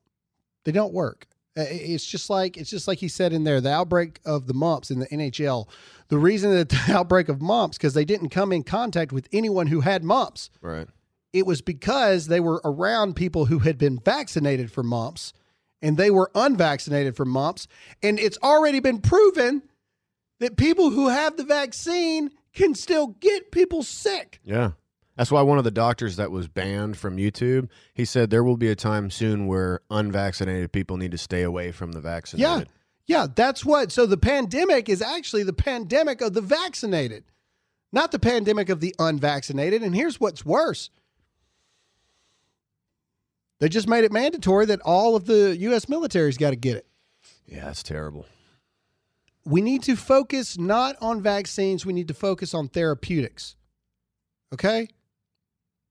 [0.64, 1.28] They don't work.
[1.58, 4.90] It's just like it's just like he said in there, the outbreak of the mumps
[4.90, 5.68] in the NHL.
[6.08, 9.68] The reason that the outbreak of mumps because they didn't come in contact with anyone
[9.68, 10.50] who had mumps.
[10.62, 10.88] Right.
[11.34, 15.34] It was because they were around people who had been vaccinated for mumps
[15.82, 17.68] and they were unvaccinated for mumps.
[18.02, 19.64] And it's already been proven
[20.42, 24.40] that people who have the vaccine can still get people sick.
[24.44, 24.72] Yeah.
[25.16, 28.58] That's why one of the doctors that was banned from YouTube, he said there will
[28.58, 32.68] be a time soon where unvaccinated people need to stay away from the vaccinated.
[32.68, 32.74] Yeah.
[33.08, 33.92] Yeah, that's what.
[33.92, 37.26] So the pandemic is actually the pandemic of the vaccinated,
[37.92, 39.84] not the pandemic of the unvaccinated.
[39.84, 40.90] And here's what's worse
[43.60, 45.88] they just made it mandatory that all of the U.S.
[45.88, 46.88] military's got to get it.
[47.46, 48.26] Yeah, that's terrible.
[49.46, 53.56] We need to focus not on vaccines, we need to focus on therapeutics.
[54.54, 54.88] Okay?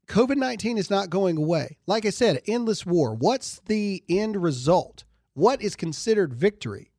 [0.07, 1.79] COVID 19 is not going away.
[1.87, 3.15] Like I said, endless war.
[3.15, 5.05] What's the end result?
[5.35, 6.91] What is considered victory?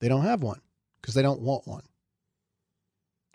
[0.00, 0.60] They don't have one
[1.00, 1.82] because they don't want one.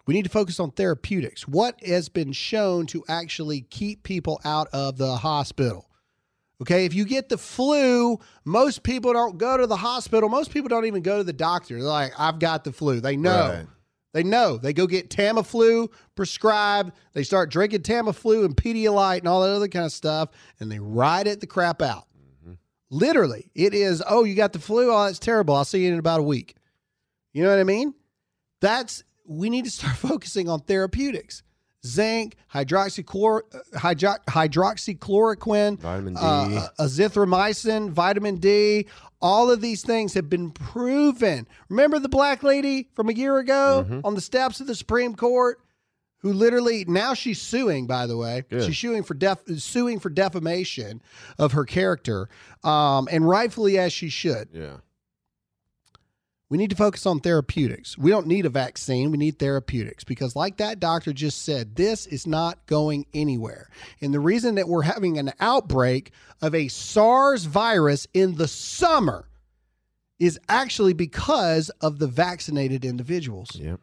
[0.06, 1.48] We need to focus on therapeutics.
[1.48, 5.90] What has been shown to actually keep people out of the hospital?
[6.62, 10.30] Okay, if you get the flu, most people don't go to the hospital.
[10.30, 11.76] Most people don't even go to the doctor.
[11.76, 13.02] They're like, I've got the flu.
[13.02, 13.50] They know.
[13.50, 13.68] Right.
[14.14, 14.58] They know.
[14.58, 16.94] They go get Tamiflu prescribed.
[17.12, 20.30] They start drinking Tamiflu and Pedialyte and all that other kind of stuff,
[20.62, 22.06] and they ride it the crap out.
[22.42, 22.54] Mm-hmm.
[22.90, 24.90] Literally, it is, oh, you got the flu?
[24.90, 25.56] Oh, that's terrible.
[25.56, 26.56] I'll see you in about a week.
[27.34, 27.94] You know what I mean?
[28.62, 31.44] That's we need to start focusing on therapeutics.
[31.86, 33.42] Zinc, hydroxychlor,
[33.76, 38.88] hydro, hydroxychloroquine, vitamin D, uh, azithromycin, vitamin D.
[39.22, 41.48] All of these things have been proven.
[41.70, 44.02] Remember the black lady from a year ago mm-hmm.
[44.04, 45.60] on the steps of the Supreme Court,
[46.20, 47.88] who literally now she's suing.
[47.88, 48.64] By the way, Good.
[48.66, 51.02] she's suing for def, suing for defamation
[51.38, 52.30] of her character,
[52.64, 54.50] um, and rightfully as she should.
[54.52, 54.78] Yeah.
[56.56, 57.98] We need to focus on therapeutics.
[57.98, 59.12] We don't need a vaccine.
[59.12, 63.68] We need therapeutics because, like that doctor just said, this is not going anywhere.
[64.00, 69.28] And the reason that we're having an outbreak of a SARS virus in the summer
[70.18, 73.50] is actually because of the vaccinated individuals.
[73.56, 73.82] Yep.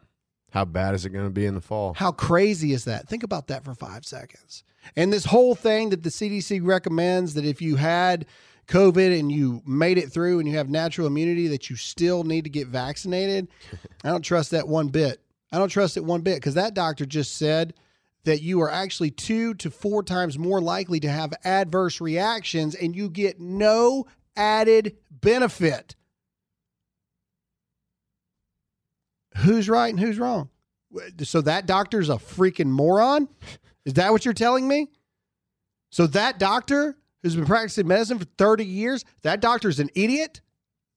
[0.49, 1.93] How bad is it going to be in the fall?
[1.93, 3.07] How crazy is that?
[3.07, 4.63] Think about that for five seconds.
[4.95, 8.25] And this whole thing that the CDC recommends that if you had
[8.67, 12.43] COVID and you made it through and you have natural immunity that you still need
[12.43, 13.47] to get vaccinated.
[14.03, 15.19] I don't trust that one bit.
[15.51, 17.73] I don't trust it one bit because that doctor just said
[18.25, 22.95] that you are actually two to four times more likely to have adverse reactions and
[22.95, 25.95] you get no added benefit.
[29.37, 30.49] Who's right and who's wrong?
[31.23, 33.27] So that doctor's a freaking moron?
[33.85, 34.89] Is that what you're telling me?
[35.89, 40.41] So that doctor who's been practicing medicine for 30 years, that doctor's an idiot?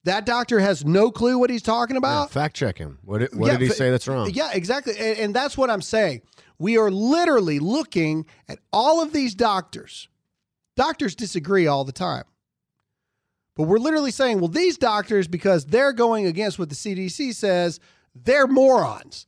[0.03, 2.31] That doctor has no clue what he's talking Yeah, about?
[2.31, 2.99] fact check him.
[3.03, 4.29] What did, what Yeah, did he say that's wrong?
[4.31, 4.93] Yeah, exactly.
[4.97, 6.21] And, and that's what I'm saying.
[6.59, 10.07] We are literally looking at all of these doctors.
[10.75, 12.23] Doctors disagree all the time.
[13.55, 17.79] But we're literally saying, well, these doctors, because they're going against what the CDC says,
[18.13, 19.25] they're morons.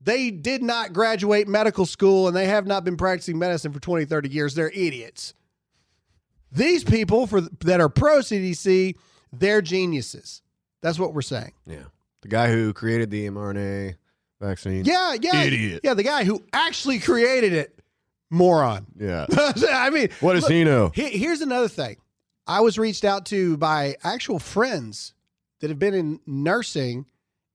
[0.00, 4.04] They did not graduate medical school and they have not been practicing medicine for 20,
[4.04, 4.54] 30 years.
[4.54, 5.34] They're idiots.
[6.52, 8.96] These people for that are pro CDC,
[9.32, 10.42] they're geniuses.
[10.82, 11.52] That's what we're saying.
[11.66, 11.84] Yeah.
[12.22, 13.94] The guy who created the mRNA
[14.40, 14.84] vaccine.
[14.84, 15.42] Yeah, yeah.
[15.42, 15.80] Idiot.
[15.82, 17.80] Yeah, the guy who actually created it,
[18.30, 18.86] moron.
[18.98, 19.26] Yeah.
[19.72, 20.90] I mean, What does look, he know?
[20.94, 21.96] he- here's another thing.
[22.46, 25.14] I was reached out to by actual friends
[25.60, 27.06] that have been in nursing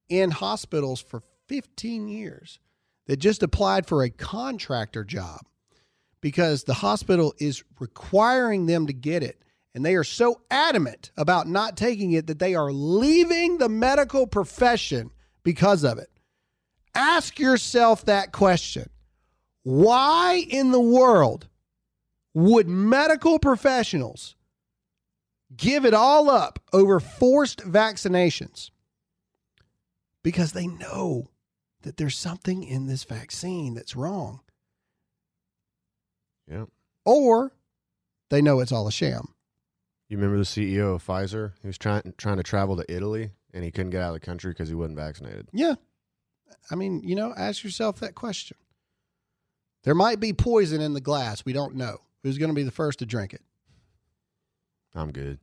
[0.09, 2.59] in hospitals for 15 years
[3.07, 5.41] that just applied for a contractor job
[6.22, 9.41] because the hospital is requiring them to get it.
[9.76, 14.26] And they are so adamant about not taking it that they are leaving the medical
[14.26, 15.11] profession
[15.43, 16.09] because of it.
[16.95, 18.89] Ask yourself that question.
[19.61, 21.47] Why in the world
[22.34, 24.36] would medical professionals
[25.55, 28.72] give it all up over forced vaccinations?
[30.24, 31.30] Because they know
[31.84, 34.41] that there's something in this vaccine that's wrong,
[36.49, 36.65] Yeah.
[37.05, 37.51] or
[38.29, 39.33] they know it's all a sham.
[40.09, 41.53] You remember the CEO of Pfizer?
[41.61, 44.25] He was trying trying to travel to Italy and he couldn't get out of the
[44.25, 45.49] country because he wasn't vaccinated.
[45.51, 45.75] Yeah.
[46.71, 48.57] I mean, you know, ask yourself that question.
[49.83, 51.43] There might be poison in the glass.
[51.45, 51.99] We don't know.
[52.23, 53.41] Who's going to be the first to drink it?
[54.95, 55.39] I'm good.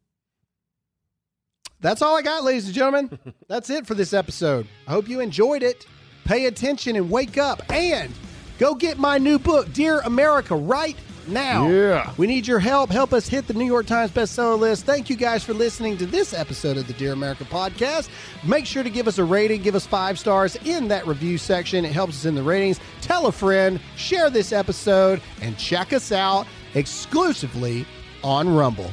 [1.81, 3.19] That's all I got, ladies and gentlemen.
[3.49, 4.67] That's it for this episode.
[4.87, 5.87] I hope you enjoyed it.
[6.25, 8.13] Pay attention and wake up and
[8.59, 10.97] go get my new book, Dear America, right
[11.27, 11.69] now.
[11.69, 12.13] Yeah.
[12.17, 12.91] We need your help.
[12.91, 14.85] Help us hit the New York Times bestseller list.
[14.85, 18.09] Thank you guys for listening to this episode of the Dear America podcast.
[18.45, 21.85] Make sure to give us a rating, give us five stars in that review section.
[21.85, 22.81] It helps us in the ratings.
[23.01, 27.87] Tell a friend, share this episode, and check us out exclusively
[28.23, 28.93] on Rumble.